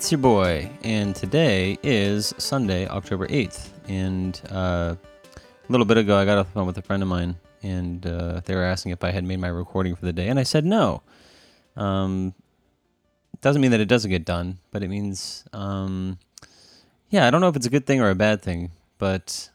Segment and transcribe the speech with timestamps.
[0.00, 3.68] It's your boy, and today is Sunday, October 8th.
[3.86, 7.08] And uh, a little bit ago, I got off the phone with a friend of
[7.10, 10.28] mine, and uh, they were asking if I had made my recording for the day,
[10.28, 11.02] and I said no.
[11.76, 12.32] Um,
[13.42, 16.18] doesn't mean that it doesn't get done, but it means, um,
[17.10, 19.50] yeah, I don't know if it's a good thing or a bad thing, but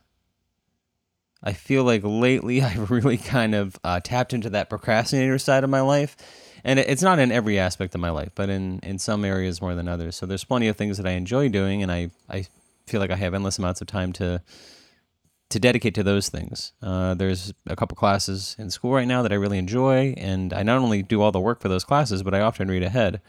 [1.41, 5.71] I feel like lately I've really kind of uh, tapped into that procrastinator side of
[5.71, 6.15] my life
[6.65, 9.75] and it's not in every aspect of my life, but in in some areas more
[9.75, 10.15] than others.
[10.15, 12.47] So there's plenty of things that I enjoy doing, and I I
[12.87, 14.41] feel like I have endless amounts of time to
[15.49, 16.73] to dedicate to those things.
[16.81, 20.63] Uh, there's a couple classes in school right now that I really enjoy, and I
[20.63, 23.21] not only do all the work for those classes, but I often read ahead.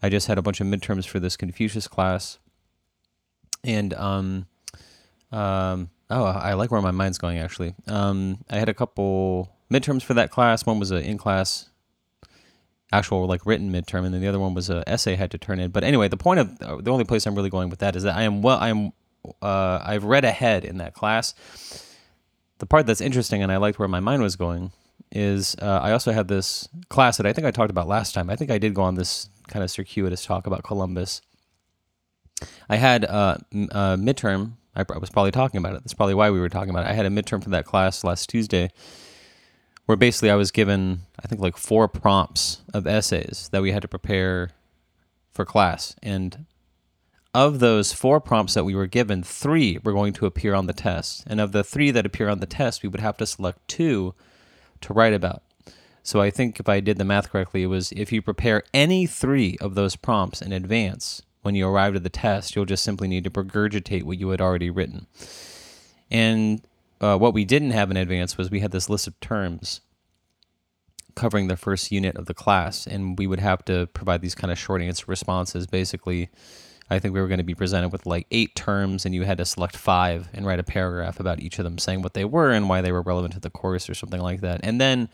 [0.00, 2.38] I just had a bunch of midterms for this Confucius class,
[3.64, 4.46] and um,
[5.32, 7.74] um, oh, I like where my mind's going actually.
[7.88, 10.64] Um, I had a couple midterms for that class.
[10.64, 11.70] One was an in class
[12.92, 15.38] actual like written midterm, and then the other one was a essay I had to
[15.38, 15.70] turn in.
[15.70, 18.04] But anyway, the point of uh, the only place I'm really going with that is
[18.04, 18.92] that I am well, I am
[19.42, 21.34] uh, I've read ahead in that class.
[22.58, 24.70] The part that's interesting, and I liked where my mind was going,
[25.12, 28.30] is uh, I also had this class that I think I talked about last time.
[28.30, 31.20] I think I did go on this kind of circuitous talk about Columbus.
[32.68, 34.52] I had uh, a midterm.
[34.74, 35.82] I was probably talking about it.
[35.82, 36.90] That's probably why we were talking about it.
[36.90, 38.70] I had a midterm for that class last Tuesday
[39.86, 43.82] where basically I was given, I think, like four prompts of essays that we had
[43.82, 44.50] to prepare
[45.32, 45.96] for class.
[46.02, 46.46] And
[47.32, 50.72] of those four prompts that we were given, three were going to appear on the
[50.72, 51.24] test.
[51.26, 54.14] And of the three that appear on the test, we would have to select two
[54.80, 55.42] to write about.
[56.02, 59.06] So I think if I did the math correctly, it was if you prepare any
[59.06, 63.06] three of those prompts in advance, when you arrive at the test, you'll just simply
[63.06, 65.06] need to regurgitate what you had already written.
[66.10, 66.60] And
[67.00, 69.80] uh, what we didn't have in advance was we had this list of terms
[71.14, 74.52] covering the first unit of the class, and we would have to provide these kind
[74.52, 75.66] of short answer responses.
[75.66, 76.28] Basically,
[76.88, 79.38] I think we were going to be presented with like eight terms, and you had
[79.38, 82.52] to select five and write a paragraph about each of them, saying what they were
[82.52, 84.60] and why they were relevant to the course or something like that.
[84.62, 85.08] And then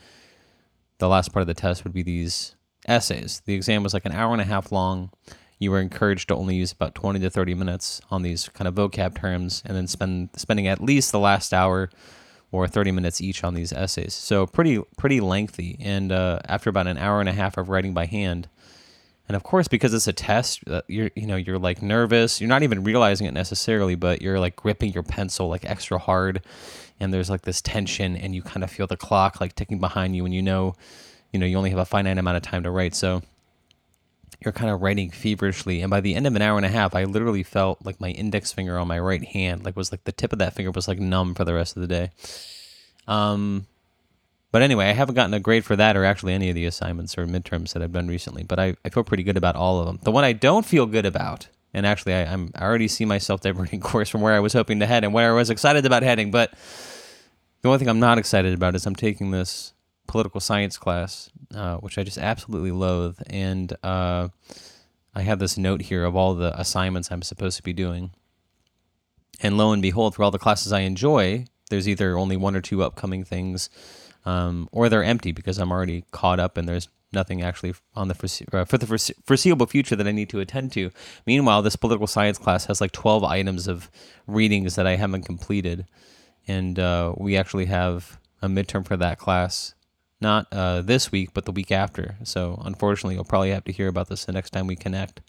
[0.99, 2.55] the last part of the test would be these
[2.87, 3.41] essays.
[3.45, 5.09] The exam was like an hour and a half long
[5.63, 8.75] you were encouraged to only use about 20 to 30 minutes on these kind of
[8.75, 11.89] vocab terms and then spend spending at least the last hour
[12.51, 14.13] or 30 minutes each on these essays.
[14.13, 15.77] So pretty pretty lengthy.
[15.79, 18.47] And uh, after about an hour and a half of writing by hand
[19.27, 22.41] and of course because it's a test uh, you're you know you're like nervous.
[22.41, 26.43] You're not even realizing it necessarily but you're like gripping your pencil like extra hard.
[26.99, 30.15] And there's like this tension and you kind of feel the clock like ticking behind
[30.15, 30.75] you and you know
[31.31, 32.93] you know you only have a finite amount of time to write.
[32.93, 33.23] So
[34.41, 35.81] you're kind of writing feverishly.
[35.81, 38.09] And by the end of an hour and a half i literally felt like my
[38.09, 40.87] index finger on my right hand like was like the tip of that finger was
[40.87, 42.11] like numb for the rest of the day.
[43.07, 43.67] Um
[44.53, 47.17] but anyway i haven't gotten a grade for that or actually any of the assignments
[47.17, 49.87] or midterms that i've done recently but i, I feel pretty good about all of
[49.87, 49.99] them.
[50.03, 53.41] The one i don't feel good about and actually I, I'm, I already see myself
[53.41, 56.03] diverting course from where i was hoping to head and where i was excited about
[56.03, 56.53] heading but
[57.61, 59.72] the only thing i'm not excited about is i'm taking this
[60.13, 63.17] political science class, uh, which I just absolutely loathe.
[63.25, 64.27] And uh,
[65.15, 68.11] I have this note here of all the assignments I'm supposed to be doing.
[69.41, 72.61] And lo and behold, for all the classes I enjoy, there's either only one or
[72.61, 73.71] two upcoming things,
[74.23, 78.13] um, or they're empty because I'm already caught up and there's nothing actually on the
[78.13, 80.91] forese- uh, for the forese- foreseeable future that I need to attend to.
[81.25, 83.89] Meanwhile, this political science class has like 12 items of
[84.27, 85.87] readings that I haven't completed,
[86.47, 89.73] and uh, we actually have a midterm for that class
[90.23, 92.15] not uh, this week, but the week after.
[92.23, 95.21] So unfortunately, you'll probably have to hear about this the next time we connect.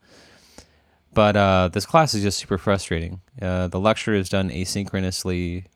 [1.12, 3.20] But uh, this class is just super frustrating.
[3.40, 5.66] Uh, the lecture is done asynchronously.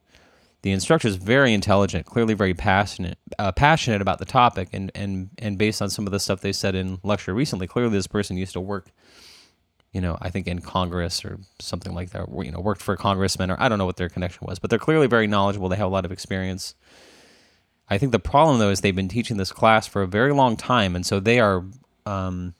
[0.62, 5.30] The instructor is very intelligent, clearly very passionate, uh, passionate about the topic, and and
[5.38, 8.36] and based on some of the stuff they said in lecture recently, clearly this person
[8.36, 8.90] used to work,
[9.92, 12.92] you know, I think in Congress or something like that, or, you know, worked for
[12.94, 15.68] a congressman, or I don't know what their connection was, but they're clearly very knowledgeable.
[15.68, 16.74] They have a lot of experience
[17.90, 20.56] I think the problem though is they've been teaching this class for a very long
[20.56, 21.64] time, and so they are
[22.06, 22.54] um,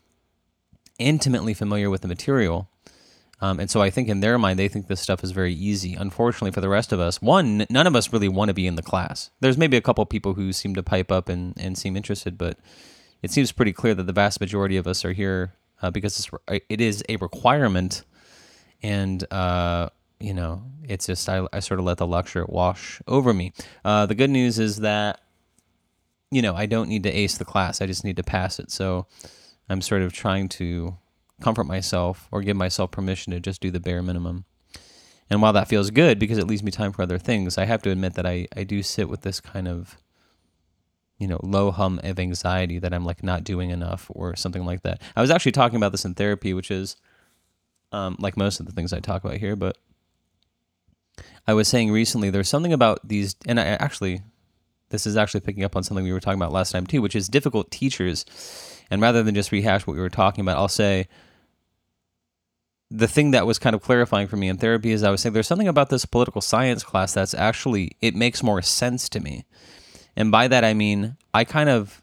[0.99, 2.69] intimately familiar with the material.
[3.41, 5.95] Um, and so I think in their mind, they think this stuff is very easy.
[5.95, 8.75] Unfortunately for the rest of us, one, none of us really want to be in
[8.75, 9.31] the class.
[9.41, 12.59] There's maybe a couple people who seem to pipe up and, and seem interested, but
[13.23, 16.63] it seems pretty clear that the vast majority of us are here uh, because it's,
[16.69, 18.03] it is a requirement.
[18.83, 19.91] And uh,
[20.21, 23.53] you know, it's just I, I sort of let the luxury wash over me.
[23.85, 25.21] Uh, the good news is that
[26.31, 28.71] you know I don't need to ace the class; I just need to pass it.
[28.71, 29.07] So
[29.69, 30.97] I'm sort of trying to
[31.41, 34.45] comfort myself or give myself permission to just do the bare minimum.
[35.31, 37.83] And while that feels good because it leaves me time for other things, I have
[37.83, 39.99] to admit that I, I do sit with this kind of
[41.19, 44.83] you know, low hum of anxiety that I'm like not doing enough or something like
[44.83, 45.03] that.
[45.17, 46.97] I was actually talking about this in therapy, which is
[47.93, 49.77] um, like most of the things I talk about here, but
[51.47, 54.23] I was saying recently there's something about these, and I actually,
[54.91, 57.17] this is actually picking up on something we were talking about last time too, which
[57.17, 58.25] is difficult teachers.
[58.91, 61.09] And rather than just rehash what we were talking about, I'll say
[62.91, 65.35] the thing that was kind of clarifying for me in therapy is I was saying
[65.35, 69.45] there's something about this political science class that's actually, it makes more sense to me.
[70.17, 72.03] And by that, I mean, I kind of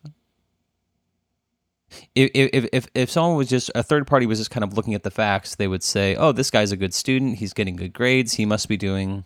[2.16, 4.94] if, if, if, if someone was just a third party was just kind of looking
[4.94, 7.38] at the facts, they would say, "Oh, this guy's a good student.
[7.38, 8.34] He's getting good grades.
[8.34, 9.26] He must be doing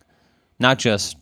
[0.60, 1.18] not just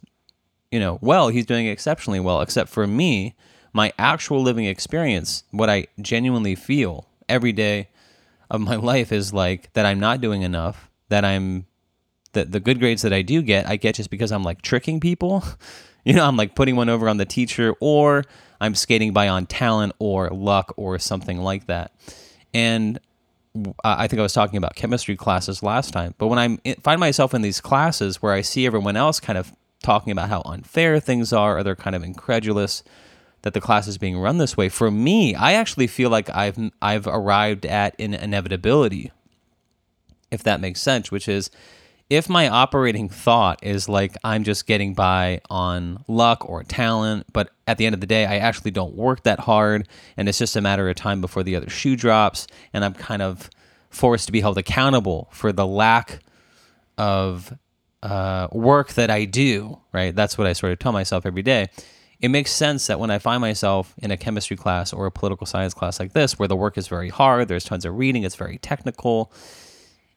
[0.71, 1.29] you know well.
[1.29, 2.41] He's doing exceptionally well.
[2.41, 3.35] Except for me,
[3.73, 7.89] my actual living experience, what I genuinely feel every day
[8.49, 10.89] of my life is like that I'm not doing enough.
[11.09, 11.65] That I'm
[12.33, 14.99] that the good grades that I do get, I get just because I'm like tricking
[14.99, 15.44] people.
[16.05, 18.23] you know, I'm like putting one over on the teacher or
[18.59, 21.92] I'm skating by on talent or luck or something like that.
[22.54, 23.00] And
[23.83, 27.33] I think I was talking about chemistry classes last time, but when I find myself
[27.33, 29.51] in these classes where I see everyone else kind of
[29.83, 32.83] talking about how unfair things are, or they're kind of incredulous
[33.44, 36.57] that the class is being run this way, for me, I actually feel like I've
[36.81, 39.12] I've arrived at an inevitability,
[40.31, 41.50] if that makes sense, which is
[42.09, 47.50] if my operating thought is like I'm just getting by on luck or talent, but
[47.65, 50.56] at the end of the day, I actually don't work that hard, and it's just
[50.56, 53.50] a matter of time before the other shoe drops, and I'm kind of
[53.89, 56.19] forced to be held accountable for the lack
[56.98, 57.54] of
[58.04, 60.15] uh, work that I do, right?
[60.15, 61.68] That's what I sort of tell myself every day.
[62.19, 65.45] It makes sense that when I find myself in a chemistry class or a political
[65.45, 68.36] science class like this, where the work is very hard, there's tons of reading, it's
[68.36, 69.31] very technical,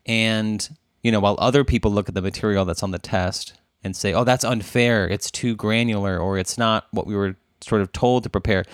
[0.06, 0.68] and
[1.02, 4.12] you know, while other people look at the material that's on the test and say,
[4.12, 8.22] oh, that's unfair, it's too granular, or it's not what we were sort of told
[8.24, 8.64] to prepare,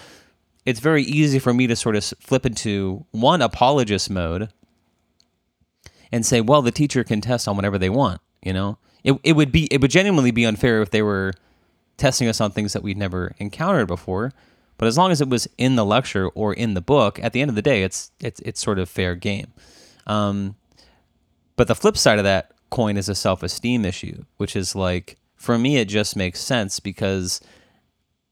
[0.65, 4.49] it's very easy for me to sort of flip into one apologist mode
[6.11, 8.79] and say, well, the teacher can test on whatever they want, you know?
[9.05, 11.33] It, it would be it would genuinely be unfair if they were
[11.97, 14.33] testing us on things that we'd never encountered before.
[14.79, 17.41] But as long as it was in the lecture or in the book, at the
[17.41, 19.53] end of the day, it's it's it's sort of fair game.
[20.09, 20.57] Um,
[21.57, 25.17] but the flip side of that coin is a self esteem issue, which is like,
[25.35, 27.41] for me, it just makes sense because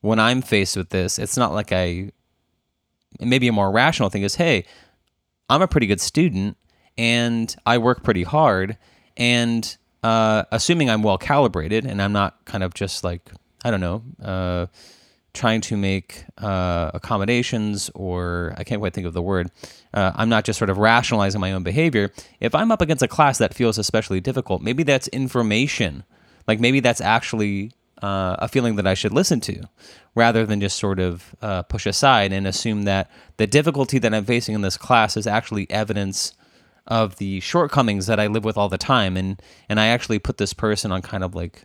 [0.01, 2.11] when I'm faced with this, it's not like I,
[3.21, 4.65] maybe a more rational thing is, hey,
[5.49, 6.57] I'm a pretty good student
[6.97, 8.77] and I work pretty hard.
[9.17, 13.31] And uh, assuming I'm well calibrated and I'm not kind of just like,
[13.65, 14.67] I don't know, uh,
[15.35, 19.51] trying to make uh, accommodations, or I can't quite think of the word.
[19.93, 22.13] Uh, I'm not just sort of rationalizing my own behavior.
[22.41, 26.05] If I'm up against a class that feels especially difficult, maybe that's information.
[26.47, 27.73] Like maybe that's actually
[28.03, 29.65] uh, a feeling that I should listen to,
[30.15, 34.25] rather than just sort of uh, push aside and assume that the difficulty that I'm
[34.25, 36.33] facing in this class is actually evidence
[36.87, 40.37] of the shortcomings that I live with all the time, and and I actually put
[40.37, 41.65] this person on kind of like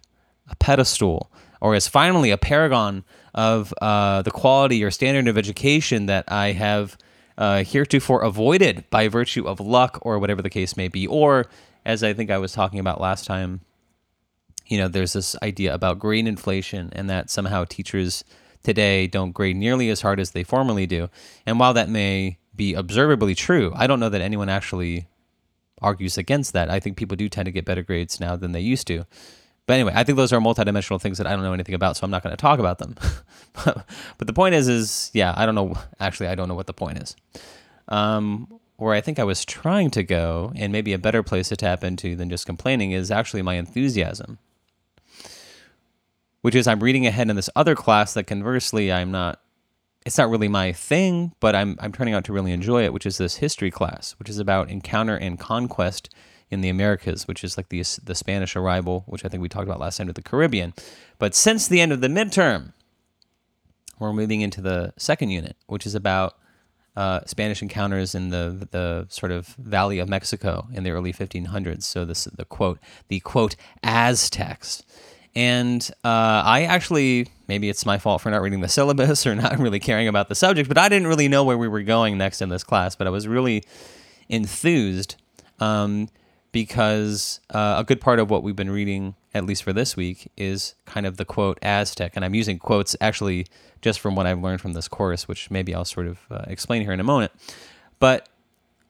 [0.50, 3.04] a pedestal or as finally a paragon
[3.34, 6.98] of uh, the quality or standard of education that I have
[7.38, 11.08] uh, heretofore avoided by virtue of luck or whatever the case may be.
[11.08, 11.46] Or,
[11.86, 13.62] as I think I was talking about last time,
[14.68, 18.24] you know, there's this idea about grade inflation and that somehow teachers
[18.62, 21.10] today don't grade nearly as hard as they formerly do.
[21.46, 25.08] And while that may be observably true, I don't know that anyone actually
[25.82, 26.70] argues against that.
[26.70, 29.06] I think people do tend to get better grades now than they used to.
[29.70, 32.04] But anyway, I think those are multidimensional things that I don't know anything about, so
[32.04, 32.96] I'm not going to talk about them.
[33.64, 33.86] but
[34.18, 35.76] the point is, is yeah, I don't know.
[36.00, 37.16] Actually, I don't know what the point is.
[37.88, 41.56] Um, where I think I was trying to go, and maybe a better place to
[41.56, 44.40] tap into than just complaining, is actually my enthusiasm.
[46.42, 49.40] Which is, I'm reading ahead in this other class that conversely, I'm not.
[50.04, 53.06] It's not really my thing, but I'm I'm turning out to really enjoy it, which
[53.06, 56.10] is this history class, which is about encounter and conquest
[56.52, 59.68] in the Americas, which is like the the Spanish arrival, which I think we talked
[59.68, 60.74] about last time to the Caribbean.
[61.18, 62.74] But since the end of the midterm,
[64.00, 66.38] we're moving into the second unit, which is about
[66.96, 71.84] uh, Spanish encounters in the the sort of Valley of Mexico in the early 1500s.
[71.84, 74.84] So this the quote the quote Aztecs.
[75.36, 79.60] And uh, I actually, maybe it's my fault for not reading the syllabus or not
[79.60, 82.42] really caring about the subject, but I didn't really know where we were going next
[82.42, 82.96] in this class.
[82.96, 83.64] But I was really
[84.28, 85.16] enthused
[85.60, 86.10] um,
[86.52, 90.32] because uh, a good part of what we've been reading, at least for this week,
[90.36, 92.14] is kind of the quote Aztec.
[92.16, 93.46] And I'm using quotes actually
[93.82, 96.82] just from what I've learned from this course, which maybe I'll sort of uh, explain
[96.82, 97.32] here in a moment.
[98.00, 98.28] But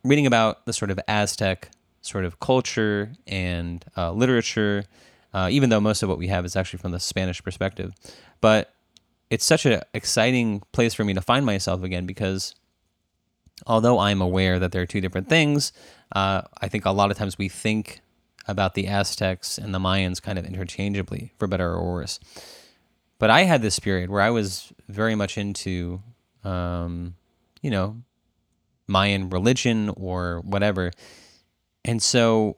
[0.03, 1.69] reading about the sort of Aztec
[2.01, 4.85] sort of culture and uh, literature,
[5.33, 7.93] uh, even though most of what we have is actually from the Spanish perspective.
[8.41, 8.73] But
[9.29, 12.55] it's such an exciting place for me to find myself again because
[13.67, 15.71] although I'm aware that there are two different things,
[16.11, 18.01] uh, I think a lot of times we think
[18.47, 22.19] about the Aztecs and the Mayans kind of interchangeably, for better or worse.
[23.19, 26.01] But I had this period where I was very much into,
[26.43, 27.15] um,
[27.61, 27.97] you know,
[28.87, 30.91] Mayan religion or whatever.
[31.85, 32.57] And so,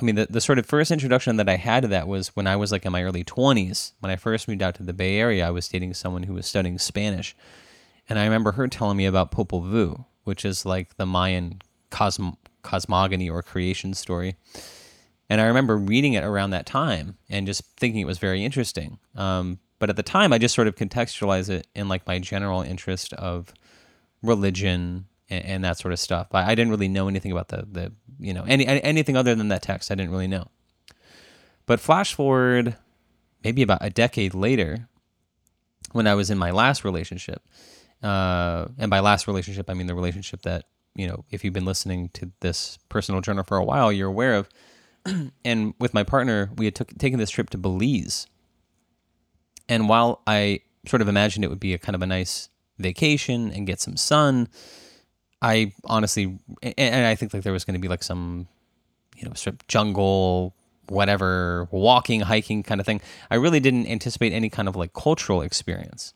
[0.00, 2.46] I mean, the, the sort of first introduction that I had to that was when
[2.46, 3.92] I was like in my early 20s.
[4.00, 6.46] When I first moved out to the Bay Area, I was dating someone who was
[6.46, 7.34] studying Spanish.
[8.08, 12.36] And I remember her telling me about Popol Vuh, which is like the Mayan cosm-
[12.62, 14.36] cosmogony or creation story.
[15.28, 18.98] And I remember reading it around that time and just thinking it was very interesting.
[19.14, 22.62] Um, but at the time, I just sort of contextualized it in like my general
[22.62, 23.52] interest of
[24.22, 26.28] religion and, and that sort of stuff.
[26.32, 29.48] I, I, didn't really know anything about the the you know any anything other than
[29.48, 29.90] that text.
[29.90, 30.48] I didn't really know.
[31.66, 32.76] But flash forward,
[33.42, 34.88] maybe about a decade later,
[35.92, 37.42] when I was in my last relationship,
[38.02, 40.64] uh, and by last relationship, I mean the relationship that,
[40.94, 44.34] you know, if you've been listening to this personal journal for a while, you're aware
[44.34, 44.48] of.
[45.44, 48.26] and with my partner, we had took, taken this trip to Belize.
[49.68, 53.50] And while I sort of imagined it would be a kind of a nice vacation
[53.50, 54.48] and get some sun,
[55.40, 58.46] I honestly, and I think like there was going to be like some,
[59.16, 60.54] you know, sort of jungle,
[60.88, 63.00] whatever, walking, hiking kind of thing.
[63.30, 66.14] I really didn't anticipate any kind of like cultural experience.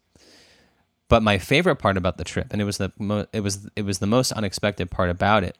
[1.08, 3.82] But my favorite part about the trip, and it was the mo- it was it
[3.82, 5.56] was the most unexpected part about it,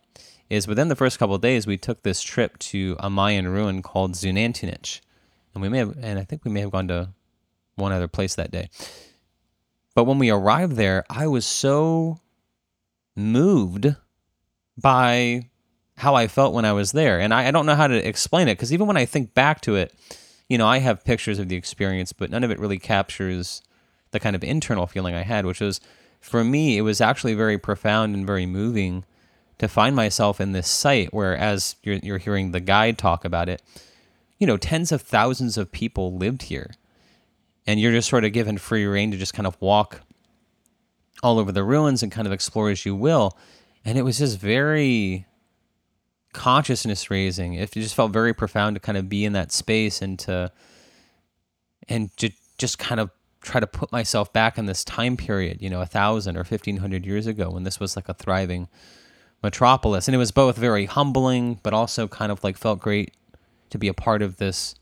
[0.51, 4.15] is within the first couple days we took this trip to a Mayan ruin called
[4.15, 5.01] Xunantunich,
[5.55, 7.11] and we may have, and I think we may have gone to
[7.77, 8.71] one other place that day.
[9.95, 12.21] But when we arrived there, I was so
[13.15, 13.95] moved
[14.77, 15.49] by
[15.97, 18.49] how I felt when I was there, and I, I don't know how to explain
[18.49, 19.95] it because even when I think back to it,
[20.49, 23.63] you know, I have pictures of the experience, but none of it really captures
[24.11, 25.81] the kind of internal feeling I had, which was
[26.21, 29.05] for me, it was actually very profound and very moving
[29.59, 33.49] to find myself in this site where, as you're, you're hearing the guide talk about
[33.49, 33.63] it,
[34.39, 36.71] you know, tens of thousands of people lived here.
[37.67, 40.03] And you're just sort of given free rein to just kind of walk
[41.23, 43.37] all over the ruins and kind of explore as you will.
[43.85, 45.27] And it was just very
[46.33, 47.55] consciousness raising.
[47.55, 50.53] It just felt very profound to kind of be in that space and to
[51.89, 53.11] and to just kind of
[53.47, 56.79] try to put myself back in this time period, you know, a thousand or fifteen
[56.79, 58.69] hundred years ago when this was like a thriving
[59.43, 60.09] metropolis.
[60.09, 63.15] And it was both very humbling, but also kind of like felt great
[63.71, 64.75] to be a part of this,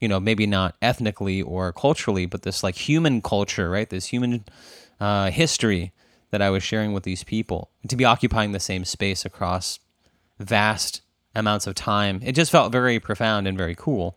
[0.00, 3.88] you know, maybe not ethnically or culturally, but this like human culture, right?
[3.88, 4.44] This human
[5.00, 5.92] uh, history
[6.30, 7.70] that I was sharing with these people.
[7.82, 9.78] And to be occupying the same space across
[10.38, 11.02] vast
[11.34, 14.16] amounts of time, it just felt very profound and very cool.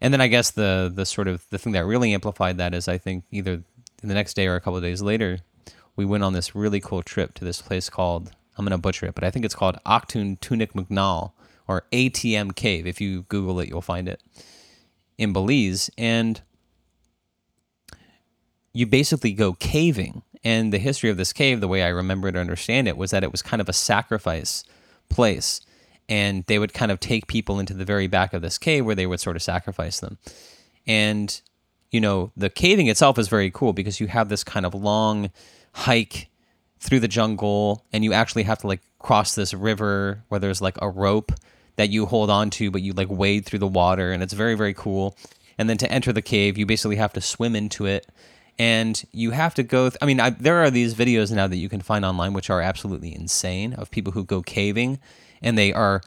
[0.00, 2.88] And then I guess the the sort of the thing that really amplified that is
[2.88, 3.62] I think either
[4.02, 5.38] the next day or a couple of days later,
[5.96, 9.14] we went on this really cool trip to this place called I'm gonna butcher it,
[9.14, 11.32] but I think it's called Octun Tunik McNall
[11.66, 12.86] or ATM Cave.
[12.86, 14.22] If you Google it, you'll find it
[15.18, 16.40] in Belize, and
[18.72, 20.22] you basically go caving.
[20.44, 23.24] And the history of this cave, the way I remember to understand it, was that
[23.24, 24.62] it was kind of a sacrifice
[25.08, 25.60] place
[26.08, 28.94] and they would kind of take people into the very back of this cave where
[28.94, 30.18] they would sort of sacrifice them.
[30.86, 31.40] And
[31.90, 35.30] you know, the caving itself is very cool because you have this kind of long
[35.72, 36.28] hike
[36.80, 40.76] through the jungle and you actually have to like cross this river where there's like
[40.82, 41.32] a rope
[41.76, 44.54] that you hold on to but you like wade through the water and it's very
[44.54, 45.16] very cool.
[45.56, 48.06] And then to enter the cave, you basically have to swim into it
[48.58, 49.90] and you have to go.
[49.90, 52.50] Th- I mean, I, there are these videos now that you can find online, which
[52.50, 54.98] are absolutely insane, of people who go caving
[55.42, 56.00] and they are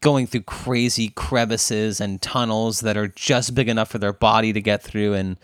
[0.00, 4.60] going through crazy crevices and tunnels that are just big enough for their body to
[4.60, 5.14] get through.
[5.14, 5.36] And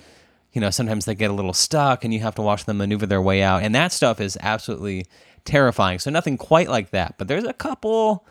[0.53, 3.07] you know sometimes they get a little stuck and you have to watch them maneuver
[3.07, 3.63] their way out.
[3.63, 5.07] And that stuff is absolutely
[5.45, 5.99] terrifying.
[5.99, 7.17] So nothing quite like that.
[7.19, 8.27] But there's a couple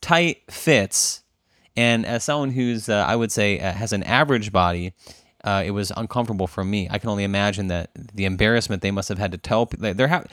[0.00, 1.22] tight fits.
[1.76, 4.94] And as someone who's uh, i would say uh, has an average body
[5.44, 6.88] uh, it was uncomfortable for me.
[6.90, 10.24] I can only imagine that the embarrassment they must have had to tell they're ha-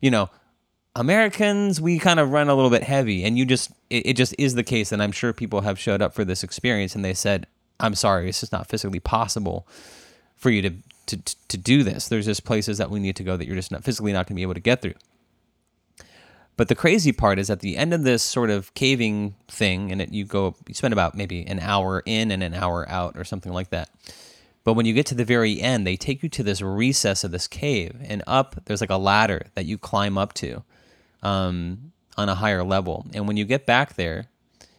[0.00, 0.30] you know
[0.98, 4.34] Americans, we kind of run a little bit heavy, and you just it, it, just
[4.36, 4.90] is the case.
[4.90, 7.46] And I'm sure people have showed up for this experience, and they said,
[7.78, 9.66] "I'm sorry, it's just not physically possible
[10.36, 10.70] for you to
[11.06, 12.08] to to do this.
[12.08, 14.34] There's just places that we need to go that you're just not physically not going
[14.34, 14.94] to be able to get through."
[16.56, 20.02] But the crazy part is at the end of this sort of caving thing, and
[20.02, 23.22] it, you go, you spend about maybe an hour in and an hour out, or
[23.22, 23.88] something like that.
[24.64, 27.30] But when you get to the very end, they take you to this recess of
[27.30, 30.64] this cave, and up there's like a ladder that you climb up to
[31.22, 33.06] um, on a higher level.
[33.14, 34.26] And when you get back there,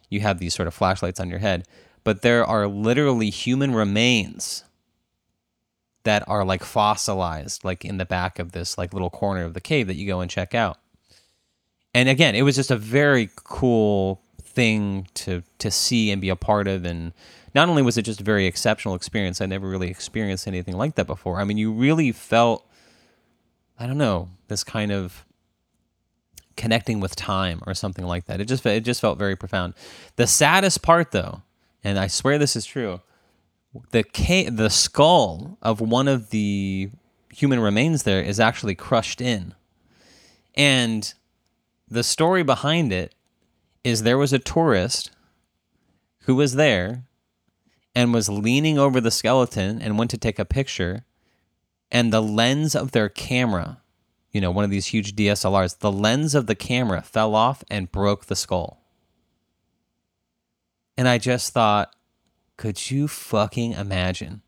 [0.10, 1.66] you have these sort of flashlights on your head,
[2.04, 4.64] but there are literally human remains
[6.04, 9.62] that are like fossilized, like in the back of this like little corner of the
[9.62, 10.78] cave that you go and check out.
[11.94, 16.36] And again, it was just a very cool thing to to see and be a
[16.36, 17.14] part of and
[17.56, 20.96] not only was it just a very exceptional experience, I never really experienced anything like
[20.96, 21.40] that before.
[21.40, 22.66] I mean, you really felt
[23.78, 25.26] I don't know, this kind of
[26.60, 28.42] connecting with time or something like that.
[28.42, 29.74] It just it just felt very profound.
[30.18, 31.42] The saddest part though,
[31.84, 33.00] and I swear this is true,
[33.92, 36.90] the ca- the skull of one of the
[37.32, 39.56] human remains there is actually crushed in.
[40.54, 41.12] And
[41.88, 43.16] the story behind it
[43.86, 45.12] is there was a tourist
[46.24, 47.06] who was there
[47.96, 51.06] and was leaning over the skeleton and went to take a picture
[51.90, 53.78] and the lens of their camera
[54.32, 57.92] you know, one of these huge DSLRs, the lens of the camera fell off and
[57.92, 58.82] broke the skull.
[60.98, 61.96] And I just thought,
[62.58, 64.42] could you fucking imagine?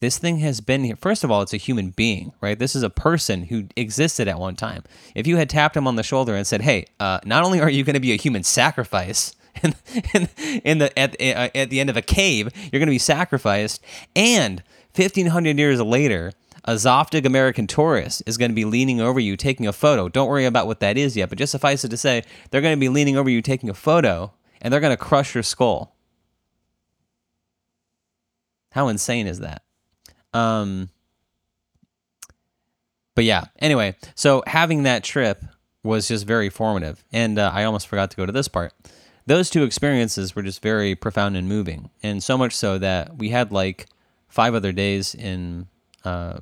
[0.00, 0.94] This thing has been here.
[0.94, 2.56] First of all, it's a human being, right?
[2.56, 4.84] This is a person who existed at one time.
[5.16, 7.68] If you had tapped him on the shoulder and said, "Hey, uh, not only are
[7.68, 9.74] you going to be a human sacrifice in,
[10.14, 10.28] in,
[10.64, 13.82] in the at, uh, at the end of a cave, you're going to be sacrificed,
[14.14, 14.62] and
[14.94, 16.32] 1500 years later,
[16.68, 20.06] a Zoftig American tourist is going to be leaning over you taking a photo.
[20.06, 22.76] Don't worry about what that is yet, but just suffice it to say, they're going
[22.76, 25.96] to be leaning over you taking a photo and they're going to crush your skull.
[28.72, 29.62] How insane is that?
[30.34, 30.90] Um,
[33.14, 35.42] but yeah, anyway, so having that trip
[35.82, 37.02] was just very formative.
[37.10, 38.74] And uh, I almost forgot to go to this part.
[39.24, 41.88] Those two experiences were just very profound and moving.
[42.02, 43.86] And so much so that we had like
[44.28, 45.66] five other days in
[46.04, 46.40] uh,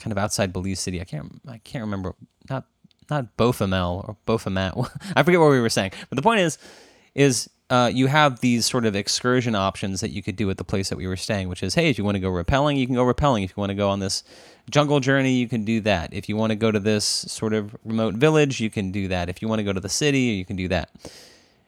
[0.00, 1.00] kind of outside Belize City.
[1.00, 2.14] I can't I can't remember
[2.48, 2.64] not
[3.10, 4.90] not Bofamel or Bofamat.
[5.16, 5.92] I forget what we were saying.
[6.08, 6.58] But the point is
[7.14, 10.64] is uh, you have these sort of excursion options that you could do at the
[10.64, 12.86] place that we were staying, which is hey, if you want to go rappelling, you
[12.86, 13.44] can go rappelling.
[13.44, 14.24] If you want to go on this
[14.70, 16.12] jungle journey, you can do that.
[16.12, 19.28] If you want to go to this sort of remote village, you can do that.
[19.28, 20.90] If you want to go to the city, you can do that.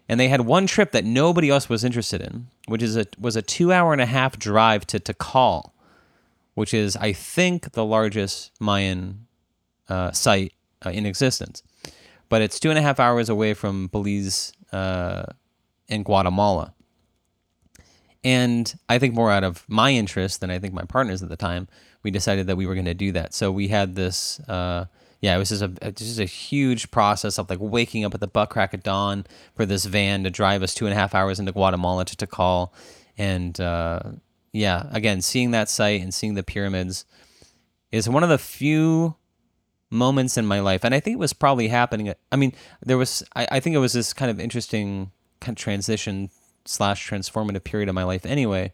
[0.08, 3.36] And they had one trip that nobody else was interested in, which is a was
[3.36, 5.70] a two hour and a half drive to Tikal
[6.54, 9.26] which is, I think, the largest Mayan
[9.88, 10.52] uh, site
[10.84, 11.62] uh, in existence.
[12.28, 15.24] But it's two and a half hours away from Belize uh,
[15.88, 16.74] in Guatemala.
[18.22, 21.36] And I think more out of my interest than I think my partners at the
[21.36, 21.68] time,
[22.02, 23.34] we decided that we were going to do that.
[23.34, 24.86] So we had this, uh,
[25.20, 28.26] yeah, it was just a just a huge process of like waking up at the
[28.26, 31.38] butt crack of dawn for this van to drive us two and a half hours
[31.38, 32.70] into Guatemala to Tikal,
[33.18, 34.00] and uh,
[34.52, 37.04] yeah, again, seeing that site and seeing the pyramids
[37.92, 39.16] is one of the few
[39.90, 42.12] moments in my life, and I think it was probably happening.
[42.30, 42.52] I mean,
[42.84, 46.30] there was, I, I think it was this kind of interesting kind of transition
[46.64, 48.72] slash transformative period of my life anyway,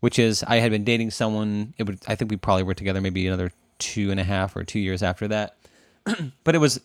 [0.00, 1.74] which is I had been dating someone.
[1.78, 4.64] It would, I think we probably were together maybe another two and a half or
[4.64, 5.56] two years after that,
[6.44, 6.80] but it was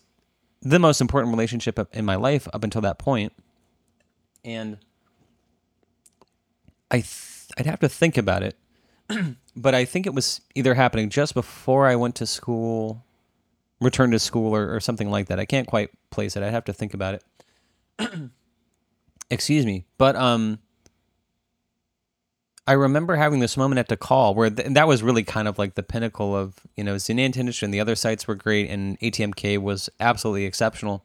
[0.60, 3.32] the most important relationship in my life up until that point,
[4.44, 4.78] and
[6.90, 7.00] I.
[7.00, 8.56] Th- I'd have to think about it.
[9.56, 13.04] but I think it was either happening just before I went to school,
[13.80, 15.40] returned to school, or, or something like that.
[15.40, 16.42] I can't quite place it.
[16.42, 18.10] I'd have to think about it.
[19.30, 19.84] Excuse me.
[19.96, 20.58] But um,
[22.66, 25.74] I remember having this moment at Tikal where th- that was really kind of like
[25.74, 29.88] the pinnacle of, you know, Xunantunich and the other sites were great and ATMK was
[30.00, 31.04] absolutely exceptional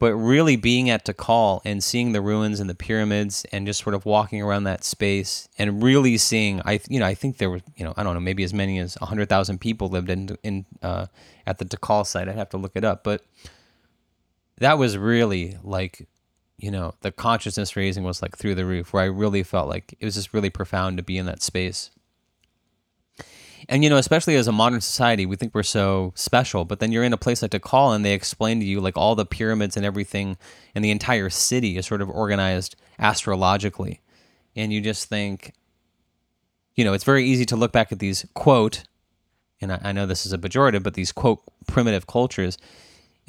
[0.00, 3.94] but really being at Tikal and seeing the ruins and the pyramids and just sort
[3.94, 7.60] of walking around that space and really seeing I you know I think there were
[7.76, 11.06] you know I don't know maybe as many as 100,000 people lived in in uh,
[11.46, 12.28] at the Tikal site.
[12.28, 13.22] I'd have to look it up but
[14.58, 16.08] that was really like
[16.56, 19.94] you know the consciousness raising was like through the roof where I really felt like
[20.00, 21.90] it was just really profound to be in that space
[23.70, 26.64] and you know, especially as a modern society, we think we're so special.
[26.64, 29.14] But then you're in a place like Tikal, and they explain to you like all
[29.14, 30.36] the pyramids and everything,
[30.74, 34.00] and the entire city is sort of organized astrologically,
[34.56, 35.54] and you just think,
[36.74, 38.82] you know, it's very easy to look back at these quote,
[39.60, 42.58] and I, I know this is a pejorative, but these quote primitive cultures,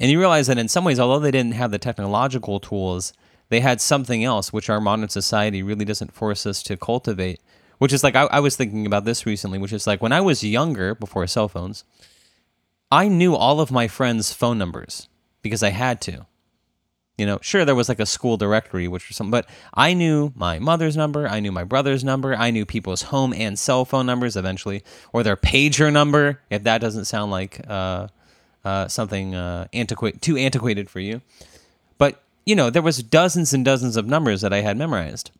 [0.00, 3.12] and you realize that in some ways, although they didn't have the technological tools,
[3.48, 7.40] they had something else which our modern society really doesn't force us to cultivate
[7.82, 10.20] which is like I, I was thinking about this recently, which is like when I
[10.20, 11.82] was younger, before cell phones,
[12.92, 15.08] I knew all of my friends' phone numbers
[15.42, 16.26] because I had to.
[17.18, 20.32] You know, sure there was like a school directory, which was something, but I knew
[20.36, 24.06] my mother's number, I knew my brother's number, I knew people's home and cell phone
[24.06, 28.06] numbers eventually, or their pager number, if that doesn't sound like uh,
[28.64, 31.20] uh, something uh, antiquate too antiquated for you.
[31.98, 35.32] But you know, there was dozens and dozens of numbers that I had memorized.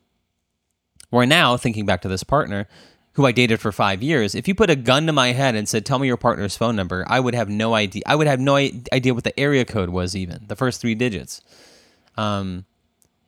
[1.13, 2.67] Where now, thinking back to this partner,
[3.13, 5.69] who I dated for five years, if you put a gun to my head and
[5.69, 8.03] said, "Tell me your partner's phone number," I would have no idea.
[8.07, 11.43] I would have no idea what the area code was, even the first three digits.
[12.17, 12.65] Um,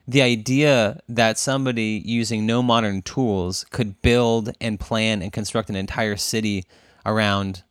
[0.08, 5.76] the idea that somebody using no modern tools could build and plan and construct an
[5.76, 6.64] entire city
[7.04, 7.64] around,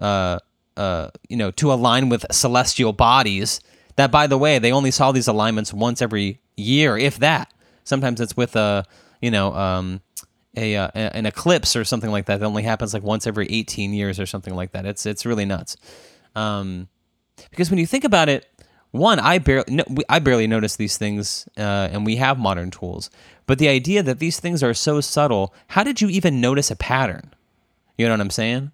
[0.00, 0.40] uh,
[0.76, 3.60] uh, you know, to align with celestial bodies.
[3.94, 7.52] That, by the way, they only saw these alignments once every year, if that.
[7.84, 8.84] Sometimes it's with a,
[9.20, 10.00] you know, um,
[10.56, 12.40] a, uh, an eclipse or something like that.
[12.40, 14.84] That only happens like once every 18 years or something like that.
[14.86, 15.76] It's it's really nuts.
[16.34, 16.88] Um,
[17.50, 18.46] because when you think about it,
[18.90, 23.08] one, I barely, no, I barely notice these things, uh, and we have modern tools.
[23.46, 26.76] But the idea that these things are so subtle, how did you even notice a
[26.76, 27.32] pattern?
[27.96, 28.72] You know what I'm saying?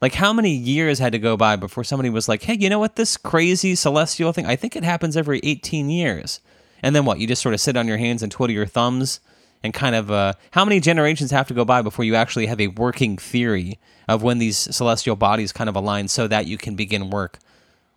[0.00, 2.78] Like, how many years had to go by before somebody was like, hey, you know
[2.78, 2.96] what?
[2.96, 6.40] This crazy celestial thing, I think it happens every 18 years.
[6.82, 7.18] And then what?
[7.18, 9.20] You just sort of sit on your hands and twiddle your thumbs
[9.62, 12.60] and kind of, uh, how many generations have to go by before you actually have
[12.60, 16.74] a working theory of when these celestial bodies kind of align so that you can
[16.74, 17.38] begin work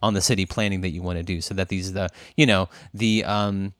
[0.01, 2.67] on the city planning that you want to do so that these the you know
[2.93, 3.73] the um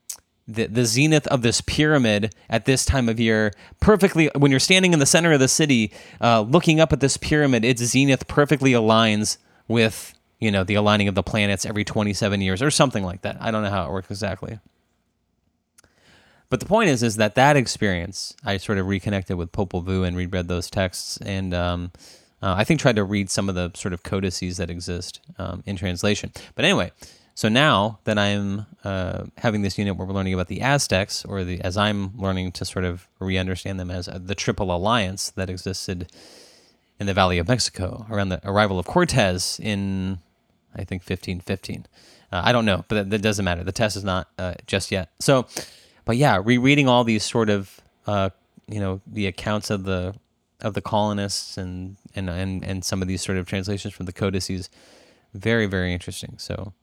[0.48, 4.94] the, the zenith of this pyramid at this time of year perfectly when you're standing
[4.94, 8.72] in the center of the city uh, looking up at this pyramid its zenith perfectly
[8.72, 13.22] aligns with you know the aligning of the planets every 27 years or something like
[13.22, 13.38] that.
[13.39, 14.60] I don't know how it works exactly
[16.52, 20.06] but the point is is that that experience i sort of reconnected with popol vuh
[20.06, 21.92] and reread those texts and um,
[22.44, 25.64] uh, I think tried to read some of the sort of codices that exist um,
[25.66, 26.32] in translation.
[26.56, 26.92] But anyway,
[27.36, 31.44] so now that I'm uh, having this unit where we're learning about the Aztecs, or
[31.44, 35.50] the as I'm learning to sort of re-understand them as uh, the Triple Alliance that
[35.50, 36.12] existed
[37.00, 40.20] in the Valley of Mexico around the arrival of Cortez in,
[40.76, 41.86] I think, 1515.
[42.32, 43.64] Uh, I don't know, but that, that, doesn't matter.
[43.64, 45.10] The test is not uh, just yet.
[45.20, 45.48] So,
[46.06, 48.30] but yeah, rereading all these sort of, uh,
[48.68, 50.16] you know, the accounts of the
[50.62, 54.14] of the colonists and and and and some of these sort of translations from the
[54.14, 54.70] codices,
[55.34, 56.36] very very interesting.
[56.38, 56.74] So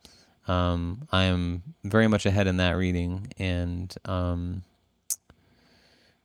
[0.47, 4.63] um, I am very much ahead in that reading, and um,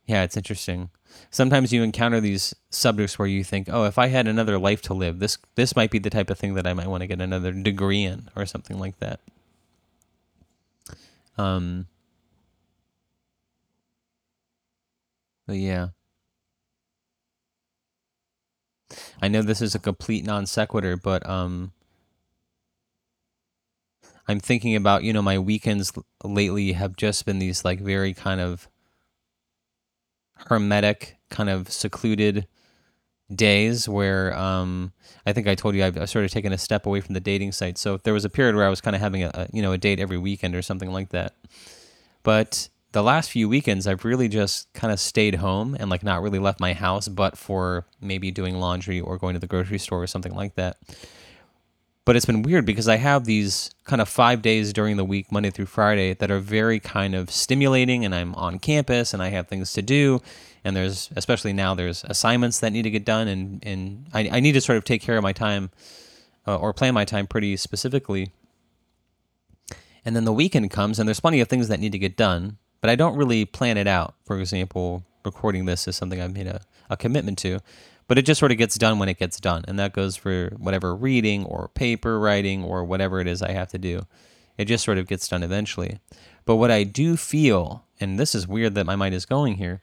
[0.06, 0.90] yeah, it's interesting.
[1.30, 4.94] Sometimes you encounter these subjects where you think, "Oh, if I had another life to
[4.94, 7.20] live, this this might be the type of thing that I might want to get
[7.20, 9.20] another degree in, or something like that."
[11.38, 11.86] Um.
[15.46, 15.88] But yeah.
[19.20, 21.72] I know this is a complete non sequitur, but um,
[24.28, 28.40] I'm thinking about you know my weekends lately have just been these like very kind
[28.40, 28.68] of
[30.48, 32.46] hermetic, kind of secluded
[33.34, 34.92] days where um,
[35.26, 37.20] I think I told you I've, I've sort of taken a step away from the
[37.20, 37.78] dating site.
[37.78, 39.72] So there was a period where I was kind of having a, a you know
[39.72, 41.34] a date every weekend or something like that,
[42.22, 46.22] but the last few weekends I've really just kind of stayed home and like not
[46.22, 50.00] really left my house but for maybe doing laundry or going to the grocery store
[50.00, 50.76] or something like that.
[52.04, 55.32] But it's been weird because I have these kind of 5 days during the week
[55.32, 59.30] Monday through Friday that are very kind of stimulating and I'm on campus and I
[59.30, 60.22] have things to do
[60.62, 64.40] and there's especially now there's assignments that need to get done and and I, I
[64.40, 65.70] need to sort of take care of my time
[66.46, 68.30] uh, or plan my time pretty specifically.
[70.04, 72.58] And then the weekend comes and there's plenty of things that need to get done
[72.84, 74.14] but I don't really plan it out.
[74.26, 77.60] For example, recording this is something I've made a, a commitment to,
[78.08, 79.64] but it just sort of gets done when it gets done.
[79.66, 83.68] And that goes for whatever reading or paper writing or whatever it is I have
[83.68, 84.02] to do.
[84.58, 85.98] It just sort of gets done eventually.
[86.44, 89.80] But what I do feel, and this is weird that my mind is going here,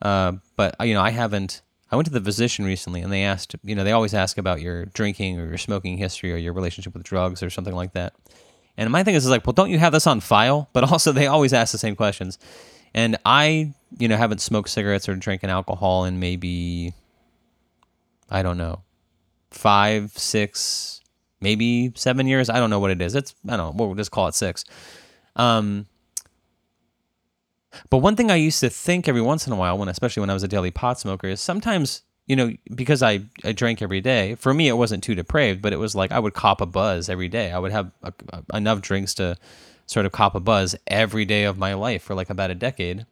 [0.00, 1.62] uh, but you know, I haven't.
[1.90, 4.60] I went to the physician recently, and they asked, you know, they always ask about
[4.60, 8.14] your drinking or your smoking history or your relationship with drugs or something like that.
[8.76, 10.68] And my thing is, is like, well, don't you have this on file?
[10.72, 12.38] But also, they always ask the same questions.
[12.94, 16.94] And I, you know, haven't smoked cigarettes or drinking alcohol in maybe,
[18.30, 18.82] I don't know,
[19.50, 21.00] five, six,
[21.40, 22.48] maybe seven years.
[22.48, 23.14] I don't know what it is.
[23.14, 24.64] It's, I don't know, we'll just call it six.
[25.36, 25.86] Um,
[27.90, 30.30] but one thing I used to think every once in a while, when especially when
[30.30, 34.00] I was a daily pot smoker, is sometimes you know, because I, I drank every
[34.00, 36.66] day, for me, it wasn't too depraved, but it was like I would cop a
[36.66, 37.52] buzz every day.
[37.52, 39.36] I would have a, a, enough drinks to
[39.86, 43.06] sort of cop a buzz every day of my life for like about a decade.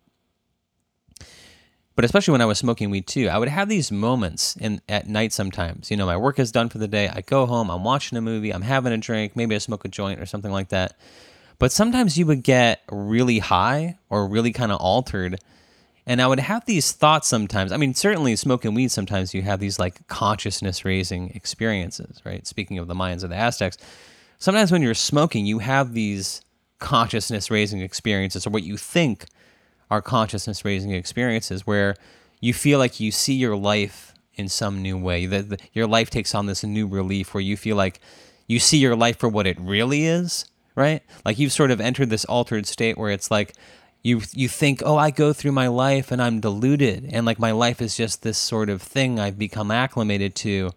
[1.94, 5.08] But especially when I was smoking weed too, I would have these moments in at
[5.08, 5.92] night sometimes.
[5.92, 7.08] You know, my work is done for the day.
[7.08, 9.88] I go home, I'm watching a movie, I'm having a drink, maybe I smoke a
[9.88, 10.98] joint or something like that.
[11.60, 15.38] But sometimes you would get really high or really kind of altered
[16.06, 17.72] and I would have these thoughts sometimes.
[17.72, 22.46] I mean, certainly smoking weed, sometimes you have these like consciousness raising experiences, right?
[22.46, 23.78] Speaking of the Mayans of the Aztecs,
[24.38, 26.42] sometimes when you're smoking, you have these
[26.78, 29.26] consciousness raising experiences, or what you think
[29.90, 31.96] are consciousness raising experiences, where
[32.40, 35.26] you feel like you see your life in some new way.
[35.26, 38.00] That your life takes on this new relief where you feel like
[38.46, 41.02] you see your life for what it really is, right?
[41.24, 43.54] Like you've sort of entered this altered state where it's like
[44.04, 47.50] you you think, "Oh, I go through my life and I'm deluded and like my
[47.50, 50.70] life is just this sort of thing I've become acclimated to."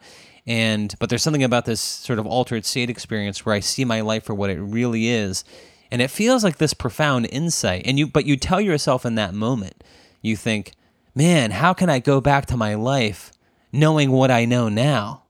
[0.48, 4.02] And but there's something about this sort of altered state experience where I see my
[4.02, 5.44] life for what it really is.
[5.92, 7.84] And it feels like this profound insight.
[7.86, 9.84] And you but you tell yourself in that moment,
[10.22, 10.72] you think,
[11.14, 13.34] "Man, how can I go back to my life
[13.74, 15.24] knowing what I know now?"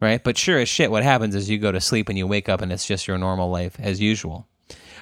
[0.00, 0.22] Right?
[0.22, 2.60] But sure as shit what happens is you go to sleep and you wake up
[2.60, 4.46] and it's just your normal life as usual.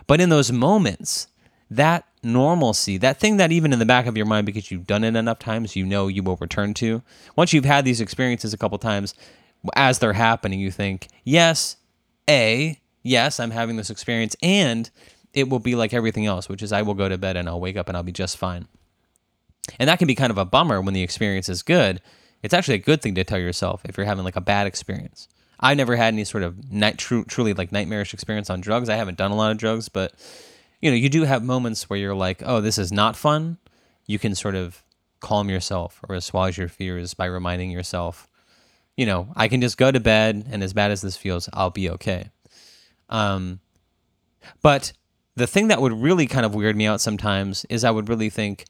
[0.06, 1.26] But in those moments,
[1.70, 5.04] that normalcy, that thing that even in the back of your mind, because you've done
[5.04, 7.02] it enough times, you know you will return to.
[7.34, 9.14] Once you've had these experiences a couple times,
[9.74, 11.76] as they're happening, you think, yes,
[12.28, 14.90] A, yes, I'm having this experience, and
[15.32, 17.60] it will be like everything else, which is I will go to bed and I'll
[17.60, 18.68] wake up and I'll be just fine.
[19.78, 22.00] And that can be kind of a bummer when the experience is good.
[22.42, 25.28] It's actually a good thing to tell yourself if you're having like a bad experience.
[25.58, 28.88] I've never had any sort of night, truly like nightmarish experience on drugs.
[28.88, 30.14] I haven't done a lot of drugs, but
[30.86, 33.58] you know, you do have moments where you're like, oh, this is not fun.
[34.06, 34.84] You can sort of
[35.18, 38.28] calm yourself or assuage your fears by reminding yourself,
[38.96, 41.70] you know, I can just go to bed and as bad as this feels, I'll
[41.70, 42.30] be okay.
[43.08, 43.58] Um,
[44.62, 44.92] but
[45.34, 48.30] the thing that would really kind of weird me out sometimes is I would really
[48.30, 48.66] think,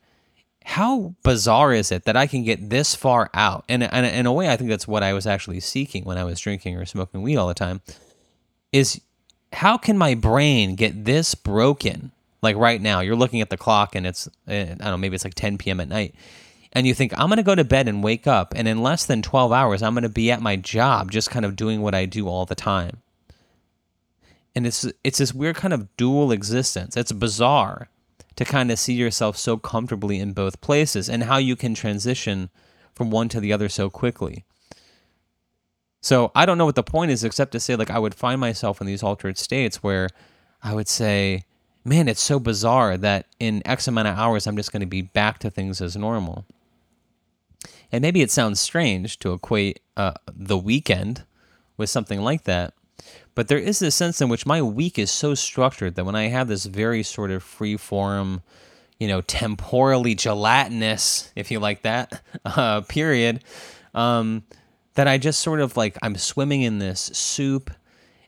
[0.64, 3.66] how bizarre is it that I can get this far out?
[3.68, 6.24] And, and in a way, I think that's what I was actually seeking when I
[6.24, 7.82] was drinking or smoking weed all the time.
[8.72, 9.02] Is
[9.52, 12.12] how can my brain get this broken?
[12.42, 15.14] Like right now, you're looking at the clock and it's, eh, I don't know, maybe
[15.14, 15.80] it's like 10 p.m.
[15.80, 16.14] at night.
[16.72, 18.52] And you think, I'm going to go to bed and wake up.
[18.54, 21.44] And in less than 12 hours, I'm going to be at my job, just kind
[21.44, 22.98] of doing what I do all the time.
[24.54, 26.96] And it's, it's this weird kind of dual existence.
[26.96, 27.88] It's bizarre
[28.36, 32.50] to kind of see yourself so comfortably in both places and how you can transition
[32.94, 34.45] from one to the other so quickly.
[36.06, 38.40] So I don't know what the point is, except to say, like, I would find
[38.40, 40.08] myself in these altered states where
[40.62, 41.42] I would say,
[41.84, 45.02] man, it's so bizarre that in X amount of hours, I'm just going to be
[45.02, 46.46] back to things as normal.
[47.90, 51.24] And maybe it sounds strange to equate uh, the weekend
[51.76, 52.74] with something like that.
[53.34, 56.28] But there is this sense in which my week is so structured that when I
[56.28, 58.42] have this very sort of free form,
[59.00, 63.42] you know, temporally gelatinous, if you like that, uh, period,
[63.92, 64.44] um,
[64.96, 67.70] that I just sort of like I'm swimming in this soup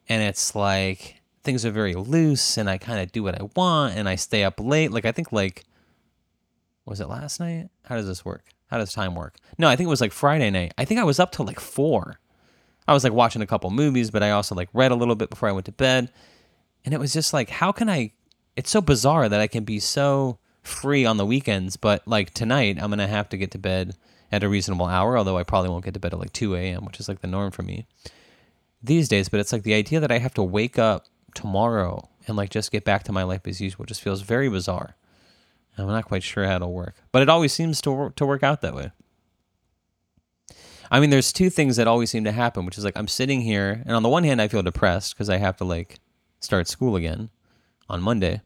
[0.09, 3.97] and it's like things are very loose and I kind of do what I want
[3.97, 4.93] and I stay up late.
[4.93, 5.65] Like I think like
[6.85, 7.69] was it last night?
[7.85, 8.45] How does this work?
[8.69, 9.37] How does time work?
[9.59, 10.73] No, I think it was like Friday night.
[10.79, 12.19] I think I was up till like 4.
[12.87, 15.31] I was like watching a couple movies, but I also like read a little bit
[15.31, 16.11] before I went to bed.
[16.85, 18.13] And it was just like how can I
[18.57, 22.77] it's so bizarre that I can be so free on the weekends, but like tonight
[22.79, 23.97] I'm going to have to get to bed
[24.31, 26.85] at a reasonable hour, although I probably won't get to bed at like 2 a.m.,
[26.85, 27.87] which is like the norm for me
[28.83, 29.29] these days.
[29.29, 32.71] But it's like the idea that I have to wake up tomorrow and like just
[32.71, 34.97] get back to my life as usual just feels very bizarre.
[35.77, 38.43] I'm not quite sure how it'll work, but it always seems to work, to work
[38.43, 38.91] out that way.
[40.91, 43.43] I mean, there's two things that always seem to happen, which is like I'm sitting
[43.43, 46.01] here, and on the one hand, I feel depressed because I have to like
[46.41, 47.31] start school again
[47.89, 48.41] on Monday.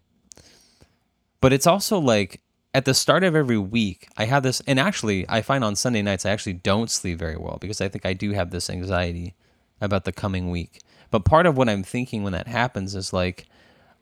[1.40, 2.40] But it's also like
[2.74, 6.00] at the start of every week, I have this, and actually, I find on Sunday
[6.02, 9.35] nights, I actually don't sleep very well because I think I do have this anxiety
[9.80, 10.80] about the coming week.
[11.11, 13.46] But part of what I'm thinking when that happens is like,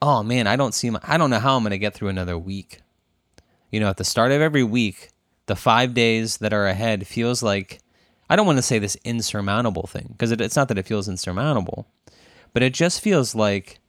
[0.01, 2.09] oh man, I don't see, my, I don't know how I'm going to get through
[2.09, 2.81] another week.
[3.73, 5.11] You know, at the start of every week,
[5.47, 7.81] the five days that are ahead feels like,
[8.29, 11.09] I don't want to say this insurmountable thing because it, it's not that it feels
[11.09, 11.89] insurmountable,
[12.53, 13.80] but it just feels like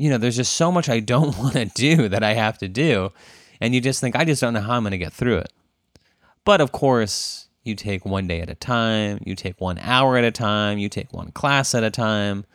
[0.00, 2.68] you know, there's just so much I don't want to do that I have to
[2.68, 3.12] do.
[3.60, 5.52] And you just think, I just don't know how I'm going to get through it.
[6.46, 10.24] But of course, you take one day at a time, you take one hour at
[10.24, 12.46] a time, you take one class at a time.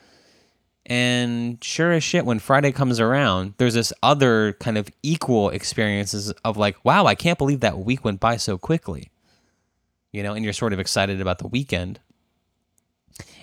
[0.87, 6.31] And sure as shit, when Friday comes around, there's this other kind of equal experiences
[6.43, 9.11] of like, wow, I can't believe that week went by so quickly.
[10.11, 11.99] You know, and you're sort of excited about the weekend.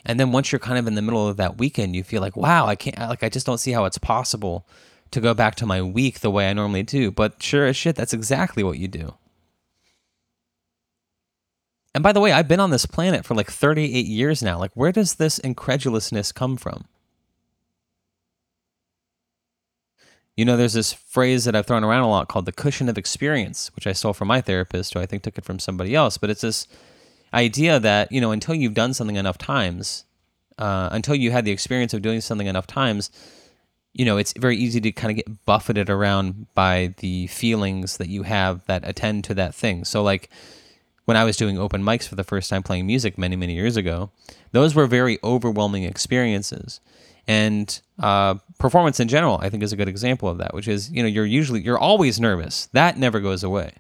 [0.05, 2.37] And then once you're kind of in the middle of that weekend, you feel like,
[2.37, 4.67] wow, I can't, like, I just don't see how it's possible
[5.13, 7.11] to go back to my week the way I normally do.
[7.11, 9.15] But sure as shit, that's exactly what you do.
[11.95, 14.59] And by the way, I've been on this planet for like 38 years now.
[14.59, 16.87] Like, where does this incredulousness come from?
[20.37, 22.97] You know, there's this phrase that I've thrown around a lot called the cushion of
[22.97, 26.17] experience, which I stole from my therapist, who I think took it from somebody else.
[26.17, 26.67] But it's this
[27.35, 30.05] idea that you know until you've done something enough times,
[30.59, 33.11] uh, until you had the experience of doing something enough times,
[33.93, 38.09] you know, it's very easy to kind of get buffeted around by the feelings that
[38.09, 39.85] you have that attend to that thing.
[39.85, 40.31] So, like
[41.05, 43.77] when I was doing open mics for the first time playing music many, many years
[43.77, 44.11] ago,
[44.53, 46.81] those were very overwhelming experiences.
[47.27, 50.91] And uh, performance in general, I think, is a good example of that, which is,
[50.91, 52.67] you know, you're usually, you're always nervous.
[52.73, 53.75] That never goes away.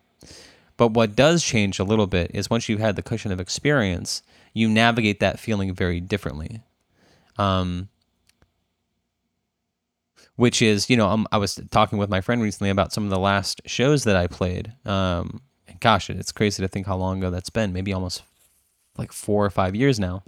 [0.76, 4.22] But what does change a little bit is once you've had the cushion of experience,
[4.54, 6.62] you navigate that feeling very differently.
[7.38, 7.88] Um,
[10.36, 13.10] which is, you know, um, I was talking with my friend recently about some of
[13.10, 14.72] the last shows that I played.
[14.84, 15.42] Um,
[15.80, 17.72] gosh, it's crazy to think how long ago that's been.
[17.72, 18.22] Maybe almost
[18.96, 20.22] like four or five years now.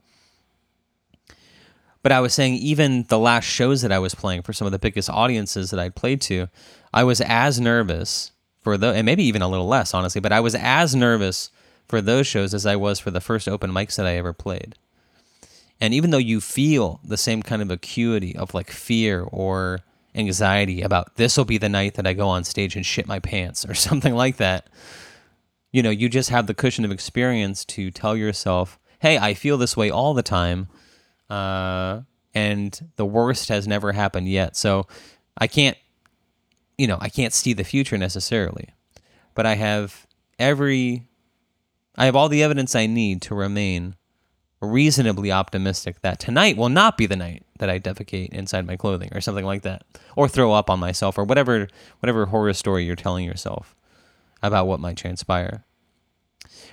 [2.02, 4.72] But I was saying, even the last shows that I was playing for some of
[4.72, 6.48] the biggest audiences that I'd played to,
[6.92, 8.30] I was as nervous
[8.64, 11.50] for the, and maybe even a little less, honestly, but I was as nervous
[11.86, 14.74] for those shows as I was for the first open mics that I ever played.
[15.80, 19.80] And even though you feel the same kind of acuity of like fear or
[20.14, 23.18] anxiety about this will be the night that I go on stage and shit my
[23.18, 24.68] pants or something like that,
[25.72, 29.58] you know, you just have the cushion of experience to tell yourself, hey, I feel
[29.58, 30.68] this way all the time.
[31.28, 34.56] Uh, and the worst has never happened yet.
[34.56, 34.86] So
[35.36, 35.76] I can't,
[36.78, 38.70] you know, I can't see the future necessarily,
[39.34, 40.06] but I have
[40.38, 41.06] every,
[41.96, 43.96] I have all the evidence I need to remain
[44.60, 49.10] reasonably optimistic that tonight will not be the night that I defecate inside my clothing
[49.12, 49.84] or something like that,
[50.16, 51.68] or throw up on myself or whatever
[52.00, 53.76] whatever horror story you're telling yourself
[54.42, 55.64] about what might transpire.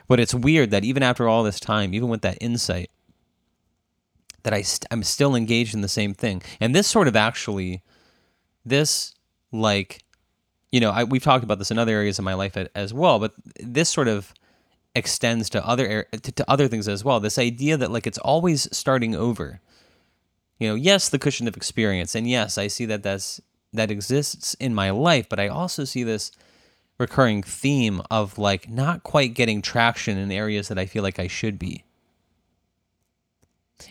[0.08, 2.90] But it's weird that even after all this time, even with that insight,
[4.44, 6.42] that I st- I'm still engaged in the same thing.
[6.60, 7.82] And this sort of actually,
[8.66, 9.14] this
[9.52, 10.04] like,
[10.72, 13.20] you know, I, we've talked about this in other areas of my life as well,
[13.20, 14.34] but this sort of
[14.96, 17.20] extends to other to, to other things as well.
[17.20, 19.62] This idea that like it's always starting over.
[20.60, 23.42] You know, yes, the cushion of experience, and yes, I see that that's
[23.74, 26.32] that exists in my life, but I also see this
[26.98, 31.28] recurring theme of like not quite getting traction in areas that I feel like I
[31.28, 31.84] should be.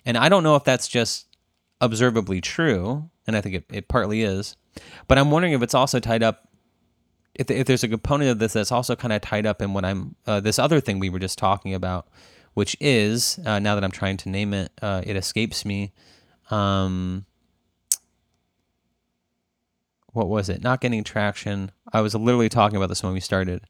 [0.04, 1.26] And I don't know if that's just
[1.80, 4.56] observably true, and I think it, it partly is,
[5.08, 6.50] but I'm wondering if it's also tied up
[7.34, 9.84] if, if there's a component of this that's also kind of tied up in what
[9.84, 12.08] I'm uh, this other thing we were just talking about,
[12.54, 15.92] which is uh, now that I'm trying to name it, uh, it escapes me.
[16.50, 17.24] Um,
[20.12, 20.62] what was it?
[20.62, 21.70] Not getting traction.
[21.92, 23.62] I was literally talking about this when we started,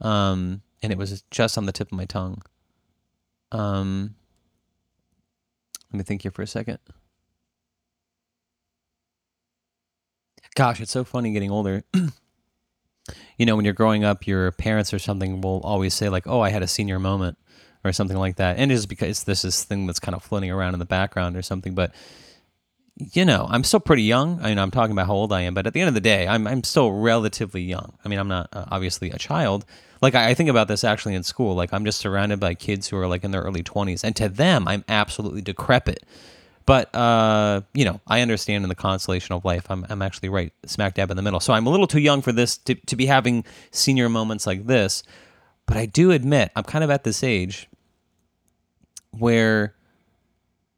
[0.00, 2.42] um, and it was just on the tip of my tongue.
[3.52, 4.14] Um,
[5.92, 6.78] let me think here for a second.
[10.54, 11.82] Gosh, it's so funny getting older.
[13.38, 16.40] you know, when you're growing up, your parents or something will always say like, "Oh,
[16.40, 17.38] I had a senior moment,"
[17.84, 20.74] or something like that, and it's because this is thing that's kind of floating around
[20.74, 21.74] in the background or something.
[21.74, 21.94] But
[22.96, 24.38] you know, I'm still pretty young.
[24.42, 26.00] I mean, I'm talking about how old I am, but at the end of the
[26.00, 27.96] day, I'm I'm still relatively young.
[28.04, 29.64] I mean, I'm not uh, obviously a child.
[30.02, 31.54] Like I, I think about this actually in school.
[31.54, 34.28] Like I'm just surrounded by kids who are like in their early 20s, and to
[34.28, 36.04] them, I'm absolutely decrepit
[36.66, 40.52] but uh, you know, I understand in the constellation of life, I'm I'm actually right
[40.66, 41.40] smack dab in the middle.
[41.40, 44.66] So I'm a little too young for this to to be having senior moments like
[44.66, 45.02] this.
[45.66, 47.68] But I do admit I'm kind of at this age
[49.12, 49.74] where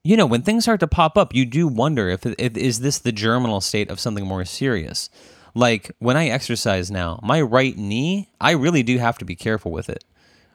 [0.02, 2.98] you know when things start to pop up you do wonder if, if is this
[2.98, 5.08] the germinal state of something more serious
[5.54, 9.70] like when i exercise now my right knee i really do have to be careful
[9.70, 10.04] with it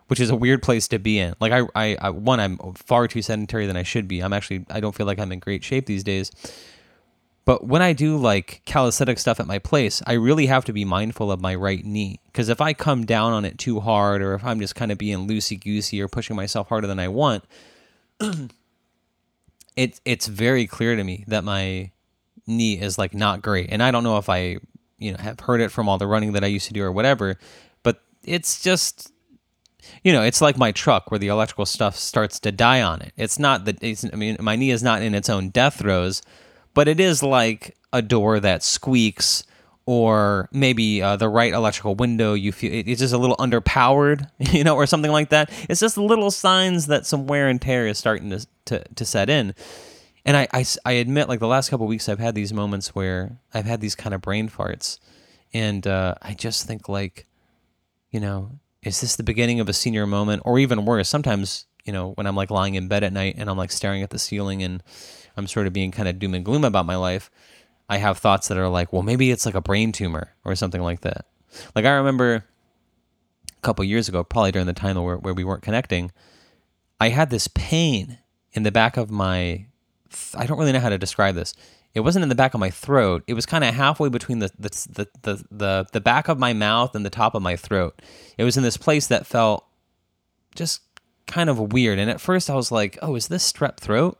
[0.10, 1.36] which is a weird place to be in.
[1.39, 4.22] Like I, I, I, one, I'm far too sedentary than I should be.
[4.22, 6.32] I'm actually, I don't feel like I'm in great shape these days.
[7.45, 10.84] But when I do like calisthenic stuff at my place, I really have to be
[10.84, 14.34] mindful of my right knee because if I come down on it too hard, or
[14.34, 17.43] if I'm just kind of being loosey goosey or pushing myself harder than I want,
[19.76, 21.91] it it's very clear to me that my
[22.48, 23.69] knee is like not great.
[23.72, 24.58] And I don't know if I,
[24.98, 26.91] you know, have heard it from all the running that I used to do or
[26.91, 27.38] whatever,
[27.84, 29.12] but it's just
[30.03, 33.13] you know, it's like my truck where the electrical stuff starts to die on it.
[33.17, 36.21] It's not that it's, I mean, my knee is not in its own death throes,
[36.73, 39.43] but it is like a door that squeaks
[39.86, 44.63] or maybe uh, the right electrical window you feel it's just a little underpowered you
[44.63, 45.49] know or something like that.
[45.67, 49.30] It's just little signs that some wear and tear is starting to, to, to set
[49.30, 49.55] in.
[50.25, 53.39] And I, I, I admit like the last couple weeks i've had these moments where
[53.53, 54.99] i've had these kind of brain farts.
[55.53, 57.25] And uh, i just think like
[58.11, 58.51] you know
[58.84, 62.27] is this the beginning of a senior moment or even worse sometimes you know when
[62.27, 64.84] i'm like lying in bed at night and i'm like staring at the ceiling and
[65.38, 67.30] i'm sort of being kind of doom and gloom about my life
[67.89, 70.82] i have thoughts that are like well maybe it's like a brain tumor or something
[70.82, 71.25] like that
[71.75, 72.45] like i remember
[73.57, 76.11] a couple years ago probably during the time where, where we weren't connecting
[76.99, 78.19] i had this pain
[78.53, 79.65] in the back of my
[80.36, 81.53] I don't really know how to describe this.
[81.93, 83.23] It wasn't in the back of my throat.
[83.27, 86.95] It was kind of halfway between the the, the the the back of my mouth
[86.95, 88.01] and the top of my throat.
[88.37, 89.65] It was in this place that felt
[90.55, 90.81] just
[91.25, 91.99] kind of weird.
[91.99, 94.19] And at first I was like, "Oh, is this strep throat?"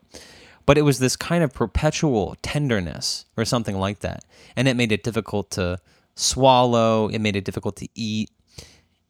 [0.66, 4.24] But it was this kind of perpetual tenderness or something like that.
[4.56, 5.80] And it made it difficult to
[6.16, 8.30] swallow, it made it difficult to eat.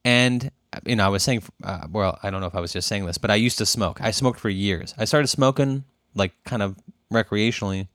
[0.06, 0.52] And
[0.86, 3.06] you know, I was saying, uh, well, I don't know if I was just saying
[3.06, 4.02] this, but I used to smoke.
[4.02, 4.94] I smoked for years.
[4.98, 6.78] I started smoking like kind of
[7.12, 7.88] recreationally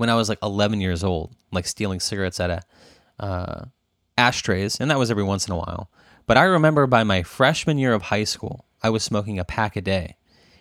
[0.00, 2.62] when I was like 11 years old, like stealing cigarettes at a
[3.22, 3.66] uh,
[4.16, 5.90] ashtrays, and that was every once in a while.
[6.26, 9.76] But I remember by my freshman year of high school, I was smoking a pack
[9.76, 10.16] a day.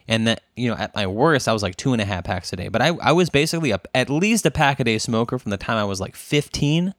[0.09, 2.51] And that, you know, at my worst, I was like two and a half packs
[2.51, 2.67] a day.
[2.67, 5.57] But I, I was basically a, at least a pack a day smoker from the
[5.57, 6.93] time I was like 15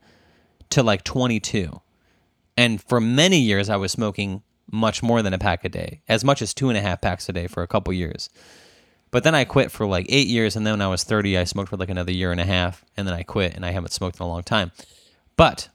[0.70, 1.78] to like 22.
[2.56, 6.24] And for many years, I was smoking much more than a pack a day, as
[6.24, 8.30] much as two and a half packs a day for a couple years.
[9.10, 11.44] But then I quit for like eight years, and then when I was 30, I
[11.44, 13.92] smoked for like another year and a half, and then I quit, and I haven't
[13.92, 14.72] smoked in a long time.
[15.36, 15.68] But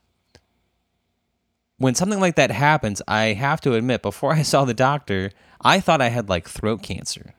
[1.77, 5.31] when something like that happens, I have to admit, before I saw the doctor,
[5.61, 7.33] I thought I had like throat cancer.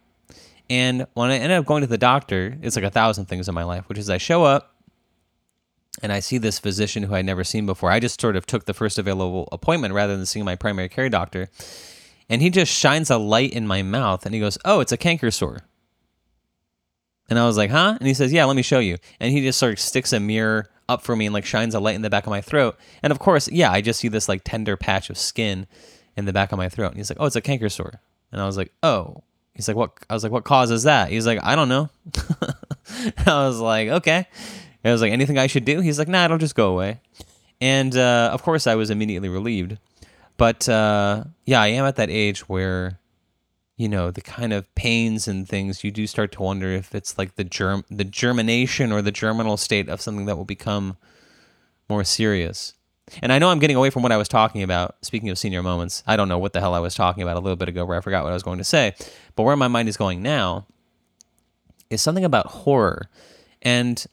[0.68, 3.55] And when I ended up going to the doctor, it's like a thousand things in
[3.55, 4.74] my life, which is I show up
[6.03, 7.90] and I see this physician who I'd never seen before.
[7.90, 11.09] I just sort of took the first available appointment rather than seeing my primary care
[11.09, 11.49] doctor.
[12.28, 14.97] And he just shines a light in my mouth and he goes, Oh, it's a
[14.97, 15.62] canker sore.
[17.29, 17.97] And I was like, huh?
[17.99, 18.99] And he says, yeah, let me show you.
[19.20, 21.81] And he just sort of sticks a mirror up for me and like shines a
[21.81, 22.79] light in the back of my throat.
[23.03, 25.66] And of course, yeah, I just see this like tender patch of skin
[26.16, 26.89] in the back of my throat.
[26.89, 28.01] And he's like, oh, it's a canker sore.
[28.33, 29.22] And I was like, oh.
[29.55, 29.93] He's like, what?
[30.11, 31.11] I was like, what causes that?
[31.11, 31.89] He's like, I don't know.
[33.27, 34.27] I was like, okay.
[34.85, 35.81] I was like, anything I should do?
[35.81, 37.01] He's like, nah, it'll just go away.
[37.61, 39.79] And uh, of course, I was immediately relieved.
[40.37, 42.99] But uh, yeah, I am at that age where
[43.77, 47.18] you know the kind of pains and things you do start to wonder if it's
[47.18, 50.97] like the germ the germination or the germinal state of something that will become
[51.89, 52.72] more serious.
[53.22, 54.97] And i know i'm getting away from what i was talking about.
[55.03, 57.41] Speaking of senior moments i don't know what the hell i was talking about a
[57.41, 58.95] little bit ago where i forgot what i was going to say.
[59.37, 60.66] But where my mind is going now
[61.91, 63.09] is something about horror.
[63.62, 64.05] And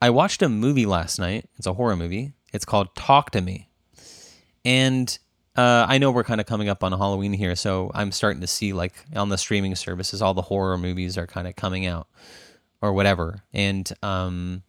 [0.00, 1.48] i watched a movie last night.
[1.56, 2.32] It's a horror movie.
[2.52, 3.68] It's called talk to me.
[4.64, 5.18] And
[5.56, 8.46] uh, I know we're kind of coming up on Halloween here, so I'm starting to
[8.46, 12.08] see like on the streaming services, all the horror movies are kind of coming out
[12.80, 13.42] or whatever.
[13.52, 14.62] And um,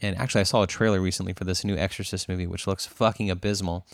[0.00, 3.30] and actually, I saw a trailer recently for this new Exorcist movie, which looks fucking
[3.30, 3.86] abysmal.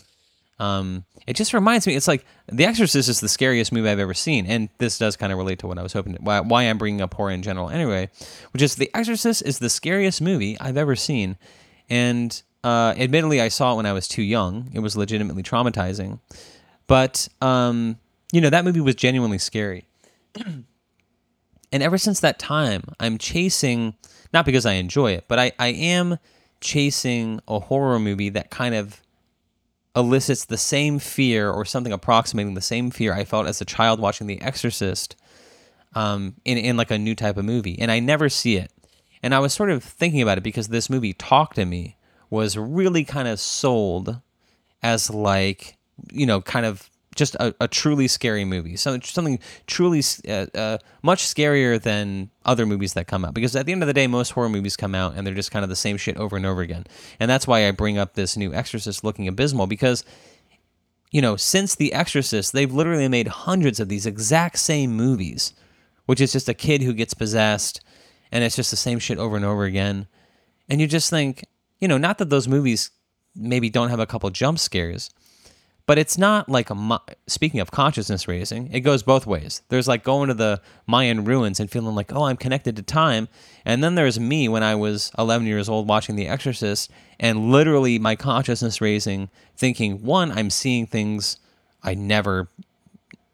[0.59, 4.13] Um, it just reminds me, it's like The Exorcist is the scariest movie I've ever
[4.13, 6.63] seen, and this does kind of relate to what I was hoping, to, why, why
[6.63, 8.11] I'm bringing up horror in general anyway,
[8.51, 11.37] which is The Exorcist is the scariest movie I've ever seen,
[11.89, 14.69] and uh, admittedly, I saw it when I was too young.
[14.73, 16.19] It was legitimately traumatizing,
[16.87, 17.97] but um,
[18.31, 19.85] you know that movie was genuinely scary.
[20.35, 20.65] and
[21.71, 23.95] ever since that time, I'm chasing
[24.33, 26.17] not because I enjoy it, but I, I am
[26.61, 29.01] chasing a horror movie that kind of
[29.95, 33.99] elicits the same fear or something approximating the same fear I felt as a child
[33.99, 35.15] watching The Exorcist
[35.95, 37.77] um, in, in like a new type of movie.
[37.77, 38.71] And I never see it.
[39.21, 41.97] And I was sort of thinking about it because this movie talk to me
[42.31, 44.19] was really kind of sold
[44.81, 45.77] as like
[46.11, 48.75] you know kind of just a, a truly scary movie.
[48.77, 53.33] So something truly uh, uh, much scarier than other movies that come out.
[53.33, 55.51] Because at the end of the day most horror movies come out and they're just
[55.51, 56.85] kind of the same shit over and over again.
[57.19, 60.03] And that's why i bring up this new exorcist looking abysmal because
[61.11, 65.53] you know since the exorcist they've literally made hundreds of these exact same movies
[66.05, 67.81] which is just a kid who gets possessed
[68.31, 70.07] and it's just the same shit over and over again.
[70.69, 71.45] And you just think
[71.81, 72.91] you know, not that those movies
[73.35, 75.09] maybe don't have a couple jump scares,
[75.87, 79.61] but it's not like a speaking of consciousness raising it goes both ways.
[79.67, 83.27] There's like going to the mayan ruins and feeling like oh i'm connected to time.
[83.65, 87.99] And then there's me when i was 11 years old watching the exorcist and literally
[87.99, 91.37] my consciousness raising thinking one i'm seeing things
[91.83, 92.47] i never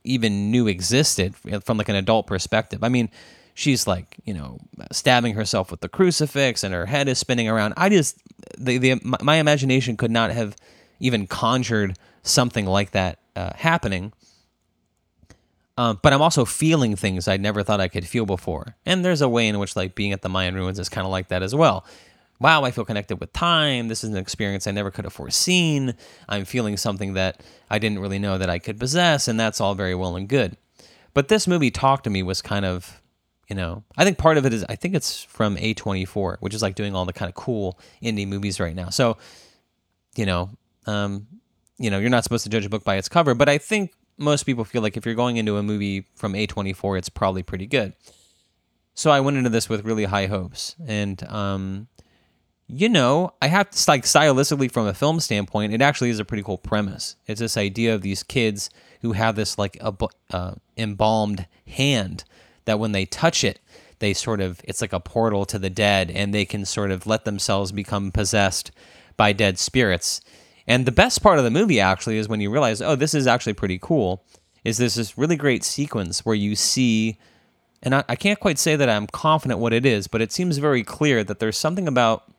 [0.07, 2.83] even knew existed eh, from like an adult perspective.
[2.83, 3.09] I mean
[3.57, 4.59] she's like you know
[4.91, 7.73] stabbing herself with the crucifix and her head is spinning around.
[7.75, 8.17] I just
[8.57, 10.55] the, the my imagination could not have
[10.99, 14.13] even conjured something like that uh, happening.
[15.79, 18.75] Um, but i'm also feeling things i never thought i could feel before.
[18.85, 21.11] And there's a way in which like being at the mayan ruins is kind of
[21.11, 21.85] like that as well.
[22.39, 23.87] Wow i feel connected with time.
[23.87, 25.95] This is an experience i never could have foreseen.
[26.29, 27.41] I'm feeling something that
[27.71, 30.57] i didn't really know that i could possess and that's all very well and good.
[31.15, 33.01] But this movie talk to me was kind of
[33.47, 33.83] you know?
[33.95, 36.95] I think part of it is i think it's from a24 which is like doing
[36.95, 38.89] all the kind of cool indie movies right now.
[38.89, 39.17] So
[40.15, 40.49] you know
[40.85, 41.27] um
[41.77, 43.93] you know you're not supposed to judge a book by its cover but i think
[44.17, 47.67] most people feel like if you're going into a movie from a24 it's probably pretty
[47.67, 47.93] good.
[48.93, 51.87] So I went into this with really high hopes, and um,
[52.65, 56.25] you know, I have to like stylistically from a film standpoint, it actually is a
[56.25, 57.15] pretty cool premise.
[57.27, 58.71] It's this idea of these kids
[59.01, 59.93] who have this like a
[60.31, 62.23] uh, embalmed hand
[62.67, 63.59] that when they touch it,
[63.97, 67.07] they sort of it's like a portal to the dead, and they can sort of
[67.07, 68.69] let themselves become possessed
[69.17, 70.21] by dead spirits.
[70.67, 73.25] And the best part of the movie actually is when you realize, oh, this is
[73.25, 74.23] actually pretty cool.
[74.63, 77.17] Is there's this really great sequence where you see,
[77.81, 80.57] and I, I can't quite say that I'm confident what it is, but it seems
[80.57, 82.29] very clear that there's something about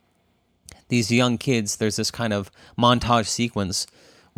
[0.88, 3.86] these young kids, there's this kind of montage sequence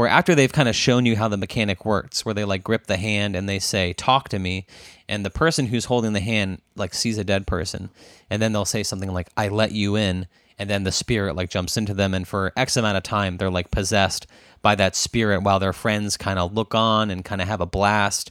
[0.01, 2.87] where after they've kind of shown you how the mechanic works, where they like grip
[2.87, 4.65] the hand and they say, talk to me.
[5.11, 7.91] And the person who's holding the hand like sees a dead person.
[8.31, 10.27] And then they'll say something like, I let you in.
[10.59, 12.15] And then the spirit like jumps into them.
[12.15, 14.27] And for X amount of time, they're like possessed
[14.63, 17.67] by that spirit while their friends kind of look on and kind of have a
[17.67, 18.31] blast.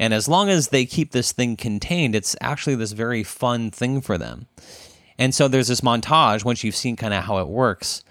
[0.00, 4.00] And as long as they keep this thing contained, it's actually this very fun thing
[4.00, 4.48] for them.
[5.16, 8.02] And so there's this montage once you've seen kind of how it works,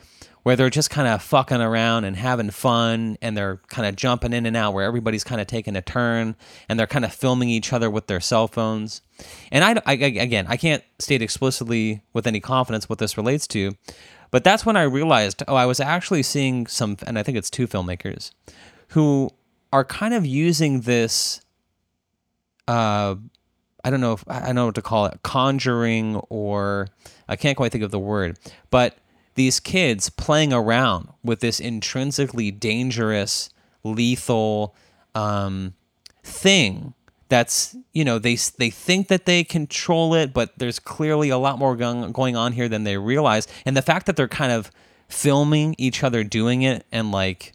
[0.43, 4.33] where they're just kind of fucking around and having fun, and they're kind of jumping
[4.33, 6.35] in and out, where everybody's kind of taking a turn,
[6.67, 9.01] and they're kind of filming each other with their cell phones.
[9.51, 13.73] And I, I again, I can't state explicitly with any confidence what this relates to,
[14.31, 17.49] but that's when I realized, oh, I was actually seeing some, and I think it's
[17.49, 18.31] two filmmakers
[18.89, 19.31] who
[19.71, 21.41] are kind of using this.
[22.67, 23.15] Uh,
[23.83, 26.87] I don't know if I don't know what to call it, conjuring or
[27.27, 28.37] I can't quite think of the word,
[28.69, 28.97] but
[29.35, 33.49] these kids playing around with this intrinsically dangerous,
[33.83, 34.75] lethal
[35.15, 35.73] um,
[36.23, 36.93] thing
[37.29, 41.57] that's you know they they think that they control it, but there's clearly a lot
[41.57, 44.71] more going going on here than they realize, and the fact that they're kind of
[45.09, 47.53] filming each other doing it and like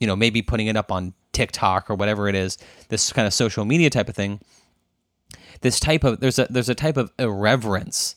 [0.00, 2.58] you know maybe putting it up on TikTok or whatever it is,
[2.88, 4.40] this kind of social media type of thing
[5.64, 8.16] this type of there's a there's a type of irreverence,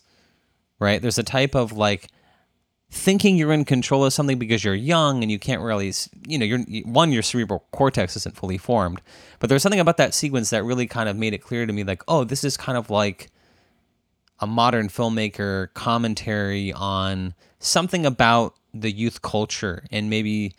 [0.80, 1.02] right?
[1.02, 2.10] There's a type of like
[2.90, 5.92] thinking you're in control of something because you're young and you can't really
[6.26, 9.02] you know you're one your cerebral cortex isn't fully formed
[9.40, 11.84] but there's something about that sequence that really kind of made it clear to me
[11.84, 13.30] like oh this is kind of like
[14.40, 20.54] a modern filmmaker commentary on something about the youth culture and maybe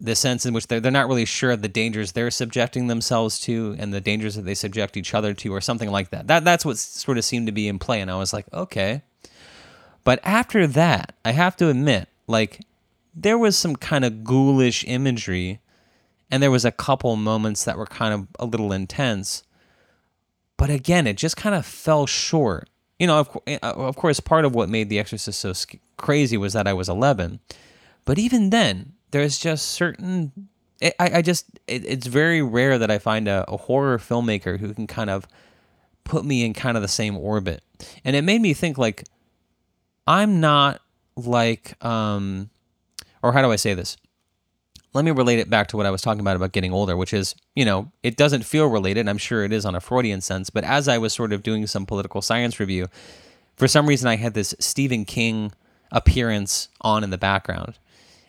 [0.00, 3.38] the sense in which they're, they're not really sure of the dangers they're subjecting themselves
[3.38, 6.26] to and the dangers that they subject each other to or something like that.
[6.26, 9.02] that that's what sort of seemed to be in play and i was like okay
[10.04, 12.60] but after that i have to admit like
[13.14, 15.60] there was some kind of ghoulish imagery
[16.30, 19.44] and there was a couple moments that were kind of a little intense.
[20.56, 22.68] But again it just kind of fell short.
[22.98, 25.52] You know of, eh, of course part of what made the exorcist so
[25.96, 27.40] crazy was that i was 11
[28.04, 30.48] but even then there's just certain
[30.82, 34.74] I, I just it, it's very rare that I find a, a horror filmmaker who
[34.74, 35.26] can kind of
[36.04, 37.62] put me in kind of the same orbit.
[38.04, 39.04] And it made me think like
[40.06, 40.80] I'm not
[41.16, 42.50] like um
[43.22, 43.96] or how do I say this?
[44.92, 47.12] Let me relate it back to what I was talking about about getting older, which
[47.12, 49.08] is, you know, it doesn't feel related.
[49.08, 51.66] I'm sure it is on a Freudian sense, but as I was sort of doing
[51.66, 52.88] some political science review,
[53.56, 55.52] for some reason I had this Stephen King
[55.90, 57.78] appearance on in the background.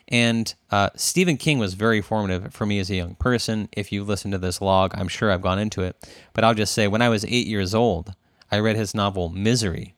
[0.08, 3.70] And uh, Stephen King was very formative for me as a young person.
[3.72, 5.96] If you listen to this log, I'm sure I've gone into it.
[6.34, 8.14] But I'll just say, when I was eight years old,
[8.52, 9.96] I read his novel Misery.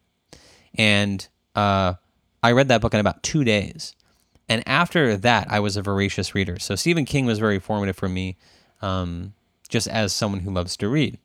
[0.76, 1.28] And
[1.58, 1.96] uh,
[2.44, 3.96] I read that book in about two days.
[4.48, 6.58] And after that, I was a voracious reader.
[6.60, 8.38] So Stephen King was very formative for me,
[8.82, 9.34] um,
[9.68, 11.18] just as someone who loves to read.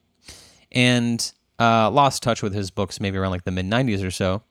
[0.71, 4.41] And uh, lost touch with his books maybe around like the mid 90s or so.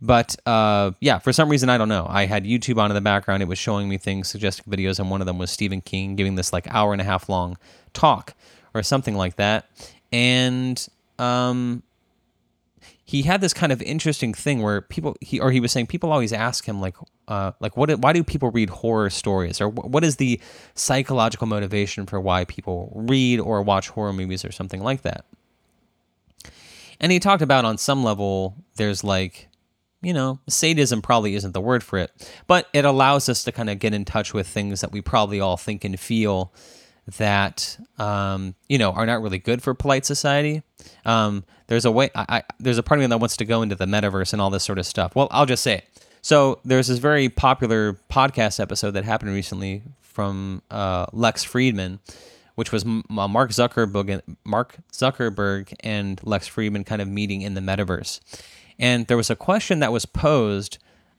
[0.00, 2.06] But uh, yeah, for some reason, I don't know.
[2.08, 3.42] I had YouTube on in the background.
[3.42, 6.36] It was showing me things, suggesting videos, and one of them was Stephen King giving
[6.36, 7.56] this like hour and a half long
[7.94, 8.34] talk
[8.74, 9.68] or something like that.
[10.12, 10.86] And
[11.18, 11.82] um,
[13.08, 16.12] he had this kind of interesting thing where people he or he was saying people
[16.12, 16.94] always ask him like
[17.26, 20.38] uh, like what why do people read horror stories or what is the
[20.74, 25.24] psychological motivation for why people read or watch horror movies or something like that.
[27.00, 29.48] And he talked about on some level there's like
[30.02, 32.12] you know, sadism probably isn't the word for it,
[32.46, 35.40] but it allows us to kind of get in touch with things that we probably
[35.40, 36.52] all think and feel
[37.16, 40.62] that um, you know are not really good for polite society.
[41.06, 42.10] Um, there's a way.
[42.14, 44.42] I, I, there's a part of me that wants to go into the metaverse and
[44.42, 45.14] all this sort of stuff.
[45.14, 45.84] Well, I'll just say it.
[46.20, 52.00] So there's this very popular podcast episode that happened recently from uh, Lex Fridman,
[52.56, 57.60] which was uh, Mark Zuckerberg, Mark Zuckerberg and Lex Fridman kind of meeting in the
[57.60, 58.20] metaverse.
[58.78, 60.78] And there was a question that was posed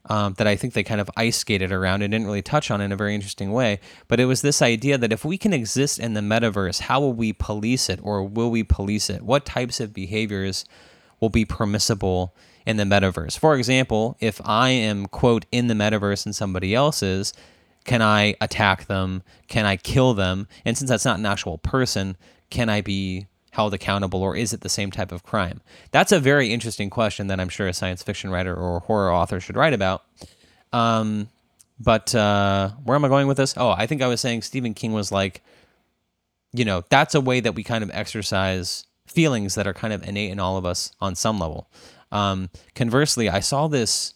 [0.09, 2.81] um, that I think they kind of ice skated around and didn't really touch on
[2.81, 3.79] in a very interesting way.
[4.07, 7.13] But it was this idea that if we can exist in the metaverse, how will
[7.13, 9.21] we police it or will we police it?
[9.21, 10.65] What types of behaviors
[11.19, 12.33] will be permissible
[12.65, 13.37] in the metaverse.
[13.37, 17.33] For example, if I am, quote, in the metaverse and somebody else is,
[17.83, 19.23] can I attack them?
[19.47, 20.47] Can I kill them?
[20.65, 22.17] And since that's not an actual person,
[22.49, 25.61] can I be held accountable or is it the same type of crime?
[25.91, 29.39] That's a very interesting question that I'm sure a science fiction writer or horror author
[29.39, 30.03] should write about.
[30.71, 31.29] Um,
[31.79, 33.53] but uh, where am I going with this?
[33.57, 35.41] Oh, I think I was saying Stephen King was like,
[36.51, 40.07] you know, that's a way that we kind of exercise feelings that are kind of
[40.07, 41.69] innate in all of us on some level.
[42.11, 44.15] Um, conversely, I saw this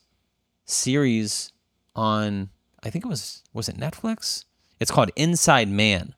[0.65, 1.51] series
[1.95, 2.49] on,
[2.83, 4.45] I think it was, was it Netflix?
[4.79, 6.15] It's called Inside Man.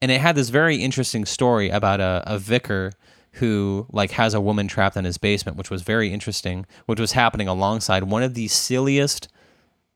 [0.00, 2.92] And it had this very interesting story about a, a vicar
[3.32, 7.12] who like has a woman trapped in his basement, which was very interesting, which was
[7.12, 9.28] happening alongside one of the silliest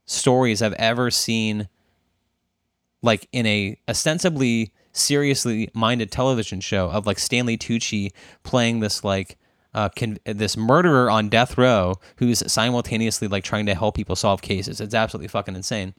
[0.04, 1.68] stories I've ever seen
[3.02, 9.38] like in a ostensibly seriously minded television show of like Stanley Tucci playing this like
[9.74, 14.42] uh, con- this murderer on death row who's simultaneously like trying to help people solve
[14.42, 14.80] cases.
[14.80, 15.94] It's absolutely fucking insane.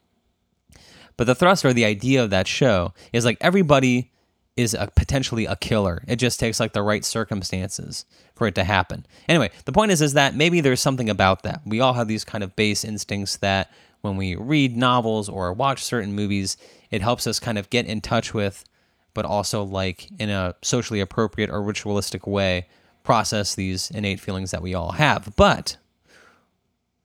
[1.17, 4.11] But the thrust or the idea of that show is like everybody
[4.55, 6.03] is a, potentially a killer.
[6.07, 8.05] It just takes like the right circumstances
[8.35, 9.05] for it to happen.
[9.27, 11.61] Anyway, the point is is that maybe there's something about that.
[11.65, 15.83] We all have these kind of base instincts that when we read novels or watch
[15.83, 16.57] certain movies,
[16.91, 18.65] it helps us kind of get in touch with
[19.13, 22.67] but also like in a socially appropriate or ritualistic way
[23.03, 25.33] process these innate feelings that we all have.
[25.35, 25.77] But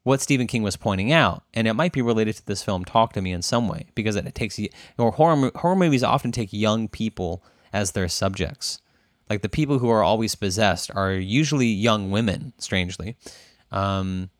[0.08, 3.12] what Stephen King was pointing out, and it might be related to this film Talk
[3.12, 4.58] to Me in some way, because it takes
[4.96, 7.44] or horror horror movies often take young people
[7.74, 8.80] as their subjects.
[9.28, 13.16] Like the people who are always possessed are usually young women, strangely.
[13.70, 14.30] Um,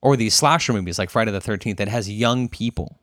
[0.00, 3.00] or these slasher movies like Friday the 13th that has young people.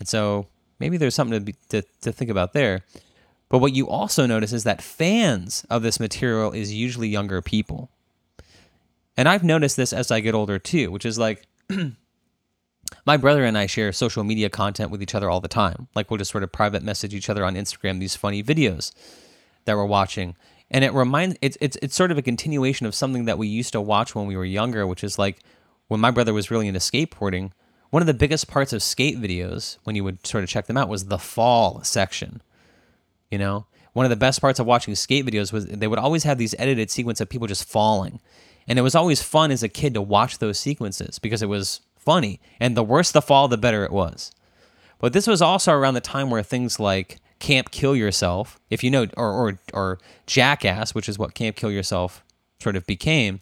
[0.00, 0.48] And so
[0.80, 2.80] maybe there's something to, be, to, to think about there.
[3.48, 7.90] But what you also notice is that fans of this material is usually younger people.
[9.20, 11.46] And I've noticed this as I get older too, which is like
[13.04, 15.88] my brother and I share social media content with each other all the time.
[15.94, 18.94] Like we'll just sort of private message each other on Instagram these funny videos
[19.66, 20.36] that we're watching.
[20.70, 23.72] And it reminds it's it's it's sort of a continuation of something that we used
[23.72, 25.40] to watch when we were younger, which is like
[25.88, 27.50] when my brother was really into skateboarding,
[27.90, 30.78] one of the biggest parts of skate videos, when you would sort of check them
[30.78, 32.40] out, was the fall section.
[33.30, 36.24] You know, one of the best parts of watching skate videos was they would always
[36.24, 38.18] have these edited sequence of people just falling.
[38.70, 41.80] And it was always fun as a kid to watch those sequences because it was
[41.98, 42.38] funny.
[42.60, 44.30] And the worse the fall, the better it was.
[45.00, 48.90] But this was also around the time where things like Camp Kill Yourself, if you
[48.92, 52.22] know, or, or, or Jackass, which is what Camp Kill Yourself
[52.60, 53.40] sort of became,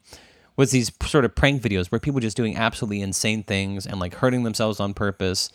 [0.57, 4.15] was these sort of prank videos where people just doing absolutely insane things and like
[4.15, 5.51] hurting themselves on purpose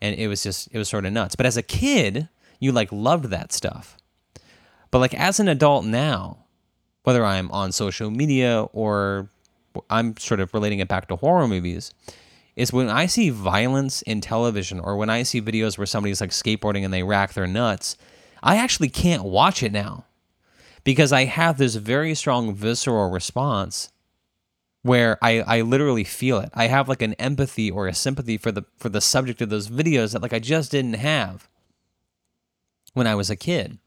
[0.00, 2.90] and it was just it was sort of nuts but as a kid you like
[2.90, 3.98] loved that stuff
[4.90, 6.45] but like as an adult now
[7.06, 9.28] whether i'm on social media or
[9.88, 11.94] i'm sort of relating it back to horror movies
[12.56, 16.30] is when i see violence in television or when i see videos where somebody's like
[16.30, 17.96] skateboarding and they rack their nuts
[18.42, 20.04] i actually can't watch it now
[20.84, 23.90] because i have this very strong visceral response
[24.86, 26.50] where I, I literally feel it.
[26.54, 29.68] I have like an empathy or a sympathy for the for the subject of those
[29.68, 31.48] videos that like I just didn't have
[32.94, 33.78] when I was a kid.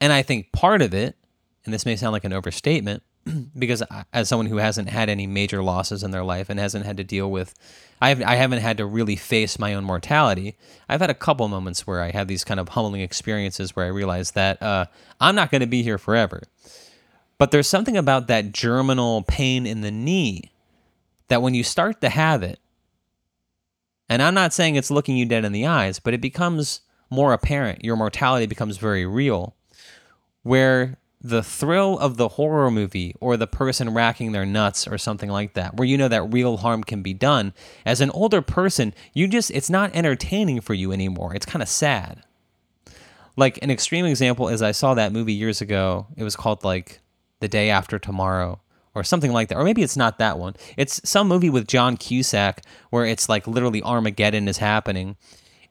[0.00, 1.16] And I think part of it,
[1.64, 3.02] and this may sound like an overstatement,
[3.58, 3.82] because
[4.12, 7.04] as someone who hasn't had any major losses in their life and hasn't had to
[7.04, 7.54] deal with
[8.00, 10.56] I have, I haven't had to really face my own mortality.
[10.88, 13.88] I've had a couple moments where I had these kind of humbling experiences where I
[13.88, 14.86] realized that uh,
[15.20, 16.42] I'm not going to be here forever.
[17.38, 20.50] But there's something about that germinal pain in the knee
[21.28, 22.58] that when you start to have it,
[24.08, 26.80] and I'm not saying it's looking you dead in the eyes, but it becomes
[27.10, 27.84] more apparent.
[27.84, 29.54] Your mortality becomes very real,
[30.42, 35.28] where the thrill of the horror movie or the person racking their nuts or something
[35.28, 37.52] like that, where you know that real harm can be done,
[37.84, 41.34] as an older person, you just, it's not entertaining for you anymore.
[41.34, 42.22] It's kind of sad.
[43.36, 46.06] Like an extreme example is I saw that movie years ago.
[46.16, 47.00] It was called like
[47.40, 48.60] the Day After Tomorrow
[48.94, 49.56] or something like that.
[49.56, 50.56] Or maybe it's not that one.
[50.76, 55.16] It's some movie with John Cusack where it's like literally Armageddon is happening.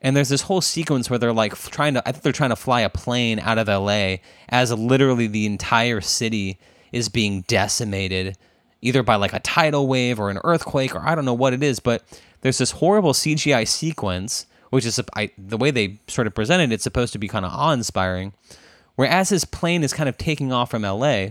[0.00, 2.56] And there's this whole sequence where they're like trying to, I think they're trying to
[2.56, 4.16] fly a plane out of LA
[4.48, 6.58] as literally the entire city
[6.92, 8.36] is being decimated,
[8.80, 11.62] either by like a tidal wave or an earthquake or I don't know what it
[11.62, 11.80] is.
[11.80, 12.04] But
[12.42, 16.84] there's this horrible CGI sequence, which is I, the way they sort of presented it's
[16.84, 18.32] supposed to be kind of awe inspiring.
[18.94, 21.28] Where as his plane is kind of taking off from LA,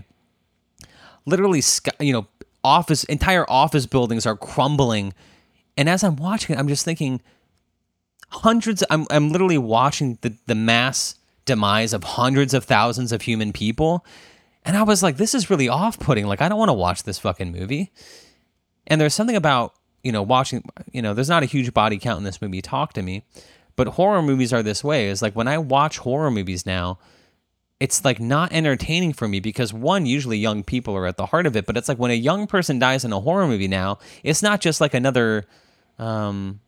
[1.26, 1.62] literally,
[2.00, 2.26] you know,
[2.64, 5.14] office entire office buildings are crumbling.
[5.76, 7.20] And as I'm watching it, I'm just thinking,
[8.28, 8.84] hundreds.
[8.90, 14.04] I'm I'm literally watching the the mass demise of hundreds of thousands of human people,
[14.64, 16.26] And I was like, this is really off putting.
[16.26, 17.90] Like, I don't want to watch this fucking movie.
[18.86, 19.72] And there's something about,
[20.02, 20.62] you know, watching,
[20.92, 23.22] you know, there's not a huge body count in this movie, Talk to Me.
[23.76, 25.08] But horror movies are this way.
[25.08, 26.98] Is like when I watch horror movies now,
[27.80, 31.46] it's like not entertaining for me because one, usually young people are at the heart
[31.46, 31.64] of it.
[31.64, 34.60] But it's like when a young person dies in a horror movie now, it's not
[34.60, 35.46] just like another,
[35.98, 36.60] um,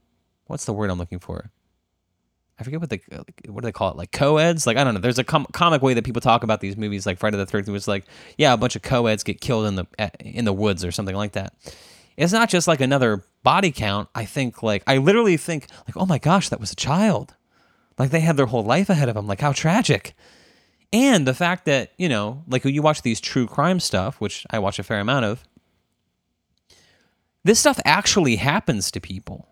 [0.51, 1.51] what's the word I'm looking for?
[2.59, 3.97] I forget what they uh, what do they call it?
[3.97, 4.67] Like co-eds?
[4.67, 5.01] Like I don't know.
[5.01, 7.69] There's a com- comic way that people talk about these movies like Friday the 13th
[7.69, 8.05] was like
[8.37, 9.87] yeah a bunch of co-eds get killed in the
[10.21, 11.55] in the woods or something like that.
[12.17, 14.11] It's not just like another body count.
[14.15, 17.35] I think like I literally think like oh my gosh that was a child.
[17.99, 19.27] Like they had their whole life ahead of them.
[19.27, 20.15] Like how tragic.
[20.93, 24.45] And the fact that you know like when you watch these true crime stuff which
[24.51, 25.47] I watch a fair amount of
[27.43, 29.50] this stuff actually happens to people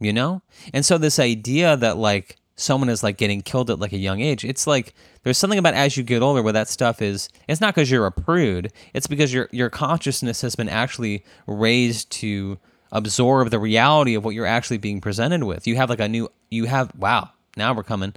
[0.00, 0.42] you know?
[0.72, 4.20] And so this idea that like someone is like getting killed at like a young
[4.20, 7.60] age, it's like there's something about as you get older where that stuff is it's
[7.60, 12.58] not because you're a prude, it's because your your consciousness has been actually raised to
[12.92, 15.66] absorb the reality of what you're actually being presented with.
[15.66, 18.14] You have like a new you have wow, now we're coming.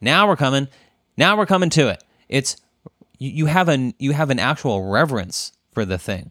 [0.00, 0.68] Now we're coming.
[1.16, 2.02] Now we're coming to it.
[2.28, 2.56] It's
[3.18, 6.30] you, you have an you have an actual reverence for the thing,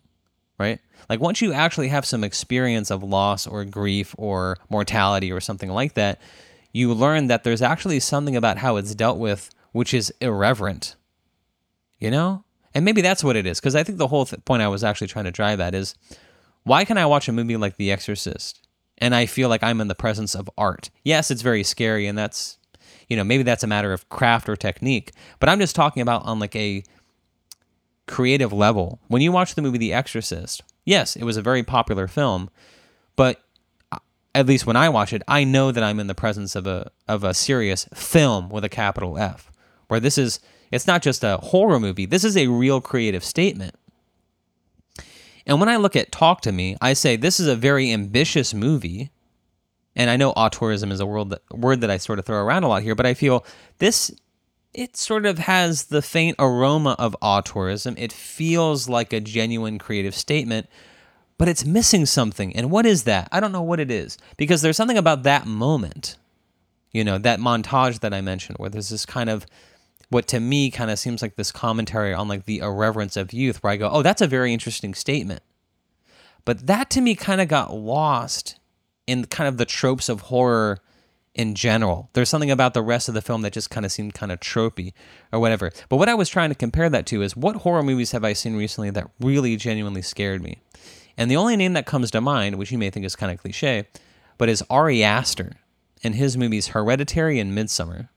[0.57, 0.79] right?
[1.09, 5.69] Like once you actually have some experience of loss or grief or mortality or something
[5.69, 6.21] like that,
[6.71, 10.95] you learn that there's actually something about how it's dealt with which is irreverent.
[11.99, 12.43] You know?
[12.73, 14.83] And maybe that's what it is because I think the whole th- point I was
[14.83, 15.95] actually trying to drive at is
[16.63, 18.67] why can I watch a movie like The Exorcist
[18.99, 20.91] and I feel like I'm in the presence of art?
[21.03, 22.57] Yes, it's very scary and that's
[23.07, 26.23] you know, maybe that's a matter of craft or technique, but I'm just talking about
[26.25, 26.83] on like a
[28.07, 28.99] creative level.
[29.07, 32.49] When you watch the movie The Exorcist, yes, it was a very popular film,
[33.15, 33.41] but
[33.91, 33.99] uh,
[34.33, 36.91] at least when I watch it, I know that I'm in the presence of a
[37.07, 39.51] of a serious film with a capital F,
[39.87, 40.39] where this is
[40.71, 42.05] it's not just a horror movie.
[42.05, 43.75] This is a real creative statement.
[45.45, 48.53] And when I look at Talk to Me, I say this is a very ambitious
[48.53, 49.11] movie.
[49.95, 52.63] And I know auteurism is a word that, word that I sort of throw around
[52.63, 53.43] a lot here, but I feel
[53.79, 54.11] this
[54.79, 57.95] it sort of has the faint aroma of auteurism.
[57.97, 60.69] It feels like a genuine creative statement,
[61.37, 62.55] but it's missing something.
[62.55, 63.27] And what is that?
[63.29, 66.15] I don't know what it is because there's something about that moment,
[66.93, 69.45] you know, that montage that I mentioned where there's this kind of
[70.07, 73.61] what to me kind of seems like this commentary on like the irreverence of youth
[73.61, 75.43] where I go, "Oh, that's a very interesting statement."
[76.45, 78.57] But that to me kind of got lost
[79.05, 80.79] in kind of the tropes of horror
[81.39, 82.09] in general.
[82.11, 84.41] There's something about the rest of the film that just kind of seemed kind of
[84.41, 84.91] tropey
[85.31, 85.71] or whatever.
[85.87, 88.33] But what I was trying to compare that to is what horror movies have I
[88.33, 90.59] seen recently that really genuinely scared me?
[91.17, 93.37] And the only name that comes to mind, which you may think is kind of
[93.37, 93.87] cliche,
[94.37, 95.53] but is Ari Aster
[96.03, 98.09] and his movies Hereditary and Midsommar.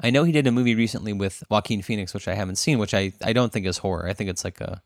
[0.00, 2.94] I know he did a movie recently with Joaquin Phoenix, which I haven't seen, which
[2.94, 4.06] I, I don't think is horror.
[4.08, 4.82] I think it's like a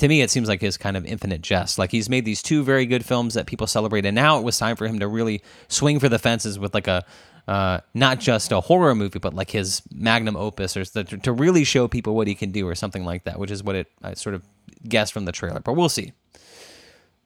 [0.00, 1.78] to me, it seems like his kind of infinite jest.
[1.78, 4.58] Like he's made these two very good films that people celebrate, and now it was
[4.58, 7.04] time for him to really swing for the fences with like a
[7.46, 11.64] uh, not just a horror movie, but like his magnum opus, or to, to really
[11.64, 14.14] show people what he can do, or something like that, which is what it I
[14.14, 14.42] sort of
[14.88, 15.60] guessed from the trailer.
[15.60, 16.12] But we'll see.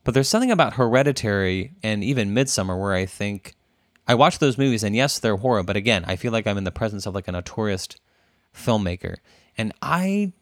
[0.03, 3.55] But there's something about Hereditary and even Midsommar where I think
[4.07, 6.65] I watch those movies, and yes, they're horror, but again, I feel like I'm in
[6.65, 7.89] the presence of like a notorious
[8.55, 9.17] filmmaker,
[9.57, 10.33] and I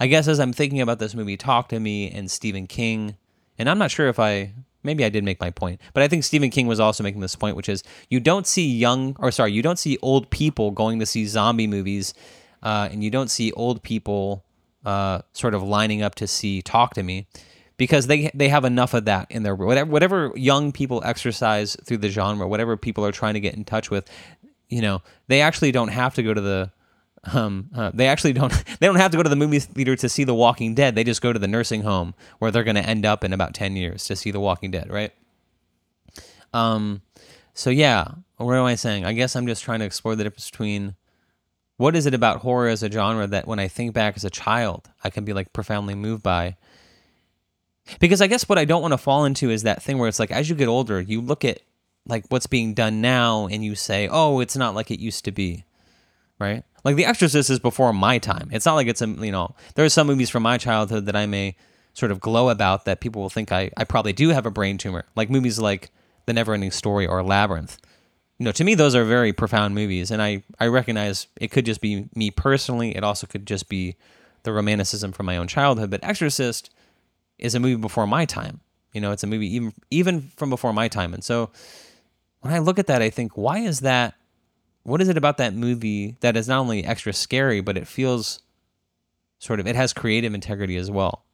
[0.00, 3.16] I guess as I'm thinking about this movie, Talk to Me and Stephen King,
[3.58, 6.24] and I'm not sure if I maybe I did make my point, but I think
[6.24, 9.52] Stephen King was also making this point, which is you don't see young or sorry,
[9.52, 12.14] you don't see old people going to see zombie movies,
[12.62, 14.44] uh, and you don't see old people
[14.84, 17.26] uh, sort of lining up to see Talk to Me.
[17.78, 21.98] Because they they have enough of that in their whatever whatever young people exercise through
[21.98, 24.08] the genre, whatever people are trying to get in touch with,
[24.70, 26.70] you know, they actually don't have to go to the
[27.32, 30.08] um, uh, they actually don't they don't have to go to the movie theater to
[30.08, 30.94] see The Walking Dead.
[30.94, 33.54] They just go to the nursing home where they're going to end up in about
[33.54, 35.12] 10 years to see The Walking Dead, right?
[36.52, 37.02] Um
[37.54, 39.04] so yeah, what am I saying?
[39.04, 40.94] I guess I'm just trying to explore the difference between
[41.78, 44.30] what is it about horror as a genre that when I think back as a
[44.30, 46.56] child, I can be like profoundly moved by.
[48.00, 50.18] Because I guess what I don't want to fall into is that thing where it's
[50.18, 51.60] like as you get older, you look at
[52.06, 55.32] like what's being done now and you say, "Oh, it's not like it used to
[55.32, 55.64] be."
[56.38, 56.64] Right?
[56.84, 58.48] Like The Exorcist is before my time.
[58.52, 61.16] It's not like it's a you know there are some movies from my childhood that
[61.16, 61.56] I may
[61.94, 64.78] sort of glow about that people will think I I probably do have a brain
[64.78, 65.04] tumor.
[65.16, 65.90] Like movies like
[66.26, 67.78] The Neverending Story or Labyrinth.
[68.38, 71.64] You know, to me those are very profound movies, and I I recognize it could
[71.64, 72.94] just be me personally.
[72.94, 73.96] It also could just be
[74.42, 75.90] the romanticism from my own childhood.
[75.90, 76.70] But Exorcist
[77.38, 78.60] is a movie before my time.
[78.92, 81.50] You know, it's a movie even even from before my time, and so
[82.40, 84.14] when I look at that, I think, why is that
[84.86, 88.40] what is it about that movie that is not only extra scary, but it feels
[89.40, 91.24] sort of it has creative integrity as well.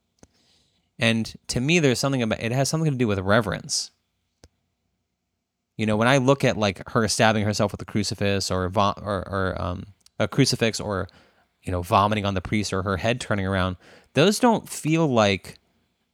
[0.98, 3.90] And to me, there's something about it has something to do with reverence.
[5.76, 8.94] You know, when I look at like her stabbing herself with a crucifix or vo-
[8.96, 9.84] or, or um,
[10.18, 11.08] a crucifix or
[11.62, 13.76] you know vomiting on the priest or her head turning around,
[14.14, 15.58] those don't feel like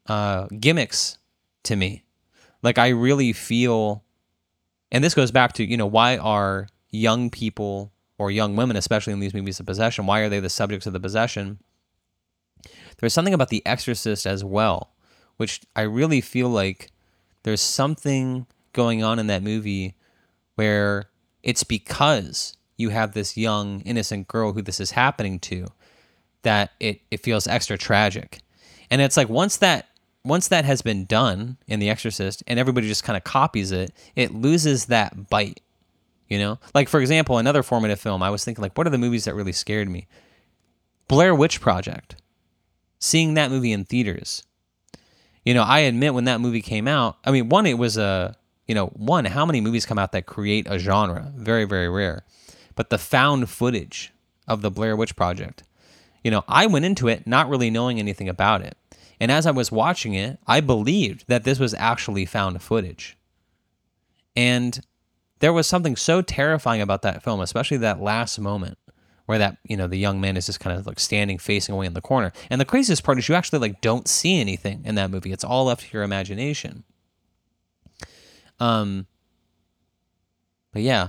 [0.07, 1.19] uh, gimmicks
[1.63, 2.03] to me.
[2.65, 4.03] Like I really feel,
[4.91, 9.13] and this goes back to you know why are young people or young women, especially
[9.13, 11.59] in these movies of possession, why are they the subjects of the possession?
[12.99, 14.91] There's something about The Exorcist as well,
[15.37, 16.91] which I really feel like
[17.45, 19.95] there's something going on in that movie
[20.57, 21.09] where
[21.43, 25.67] it's because you have this young, innocent girl who this is happening to
[26.43, 28.41] that it, it feels extra tragic.
[28.91, 29.89] And it's like once that
[30.25, 33.93] once that has been done in The Exorcist and everybody just kind of copies it,
[34.15, 35.61] it loses that bite.
[36.29, 36.59] You know?
[36.75, 39.35] Like for example, another formative film, I was thinking like what are the movies that
[39.35, 40.07] really scared me?
[41.09, 42.17] Blair Witch Project
[42.99, 44.43] seeing that movie in theaters.
[45.45, 48.37] You know, I admit when that movie came out, I mean, one, it was a,
[48.67, 51.33] you know, one, how many movies come out that create a genre?
[51.37, 52.25] Very, very rare.
[52.75, 54.13] But the found footage
[54.47, 55.63] of the Blair Witch Project,
[56.23, 58.77] you know, I went into it not really knowing anything about it.
[59.21, 63.17] And as I was watching it, I believed that this was actually found footage.
[64.37, 64.81] And
[65.41, 68.79] there was something so terrifying about that film, especially that last moment
[69.27, 71.87] where that you know the young man is just kind of like standing facing away
[71.87, 72.33] in the corner.
[72.51, 75.33] And the craziest part is you actually like don't see anything in that movie.
[75.33, 76.85] It's all left to your imagination.
[78.59, 79.07] Um.
[80.73, 81.09] But yeah,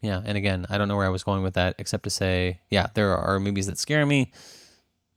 [0.00, 2.60] yeah, and again, I don't know where I was going with that, except to say,
[2.70, 4.32] yeah, there are movies that scare me.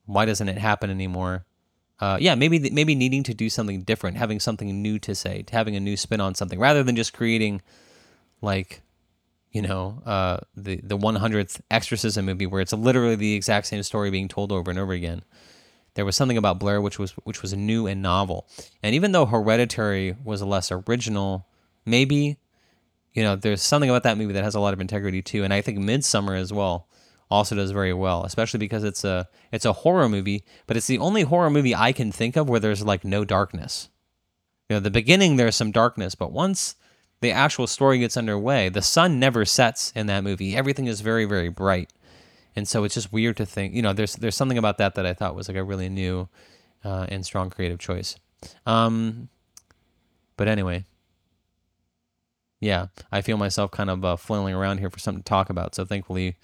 [0.05, 1.45] Why doesn't it happen anymore?
[1.99, 5.75] Uh, yeah, maybe maybe needing to do something different, having something new to say, having
[5.75, 7.61] a new spin on something, rather than just creating
[8.41, 8.81] like
[9.51, 14.11] you know, uh, the the 100th exorcism movie where it's literally the exact same story
[14.11, 15.23] being told over and over again.
[15.93, 18.47] There was something about Blair Witch was which was new and novel.
[18.83, 21.47] And even though Hereditary was less original,
[21.85, 22.37] maybe
[23.13, 25.45] you know, there's something about that movie that has a lot of integrity too.
[25.45, 26.89] And I think Midsommar as well
[27.31, 30.99] also does very well, especially because it's a it's a horror movie, but it's the
[30.99, 33.89] only horror movie I can think of where there's like no darkness.
[34.69, 36.75] You know, the beginning there's some darkness, but once
[37.21, 40.55] the actual story gets underway, the sun never sets in that movie.
[40.55, 41.91] Everything is very, very bright.
[42.55, 45.05] And so it's just weird to think, you know, there's there's something about that that
[45.05, 46.29] I thought was like a really new
[46.83, 48.15] uh, and strong creative choice.
[48.65, 49.29] Um,
[50.37, 50.85] but anyway,
[52.59, 55.75] yeah, I feel myself kind of uh, flailing around here for something to talk about.
[55.75, 56.37] So thankfully,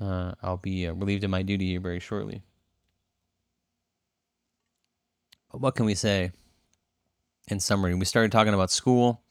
[0.00, 2.42] uh, I'll be uh, relieved of my duty very shortly.
[5.50, 6.32] But what can we say
[7.48, 7.94] in summary?
[7.94, 9.22] We started talking about school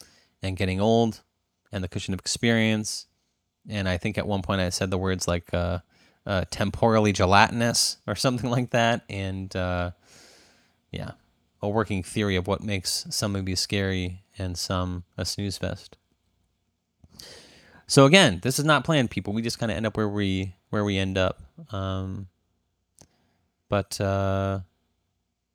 [0.42, 1.22] and getting old
[1.72, 3.08] and the cushion of experience.
[3.68, 5.80] And I think at one point I said the words like uh,
[6.26, 9.04] uh, temporally gelatinous or something like that.
[9.10, 9.92] And uh,
[10.92, 11.12] yeah,
[11.62, 15.98] a working theory of what makes some movies scary and some a snooze fest.
[17.88, 19.34] So again, this is not planned, people.
[19.34, 21.42] We just kind of end up where we where we end up.
[21.72, 22.28] Um,
[23.70, 24.60] but uh,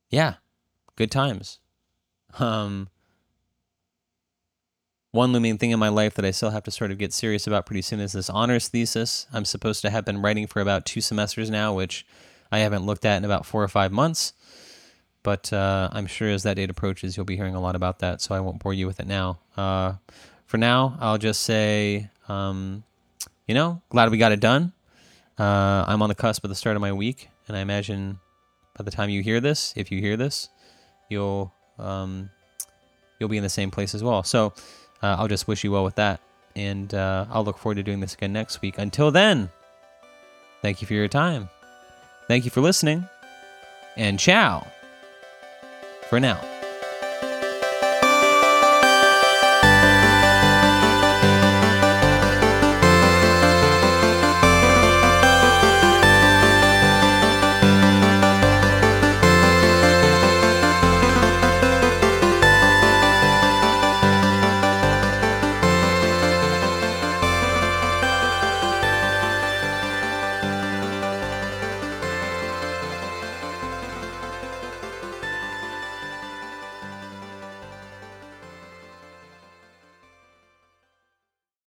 [0.09, 0.35] yeah,
[0.95, 1.59] good times.
[2.39, 2.89] Um,
[5.13, 7.45] one looming thing in my life that I still have to sort of get serious
[7.45, 9.27] about pretty soon is this honors thesis.
[9.31, 12.03] I'm supposed to have been writing for about two semesters now, which
[12.51, 14.33] I haven't looked at in about four or five months.
[15.21, 18.21] But uh, I'm sure as that date approaches, you'll be hearing a lot about that,
[18.21, 19.37] so I won't bore you with it now.
[19.55, 19.93] Uh,
[20.47, 22.83] for now, I'll just say, um,
[23.47, 24.73] you know, glad we got it done.
[25.37, 28.19] Uh, I'm on the cusp of the start of my week, and I imagine
[28.75, 30.49] by the time you hear this, if you hear this,
[31.07, 32.31] you'll um,
[33.19, 34.23] you'll be in the same place as well.
[34.23, 34.53] So
[35.03, 36.19] uh, I'll just wish you well with that.
[36.55, 38.77] And uh, I'll look forward to doing this again next week.
[38.77, 39.49] Until then,
[40.61, 41.49] thank you for your time.
[42.27, 43.07] Thank you for listening.
[43.97, 44.65] And ciao
[46.09, 46.52] for now.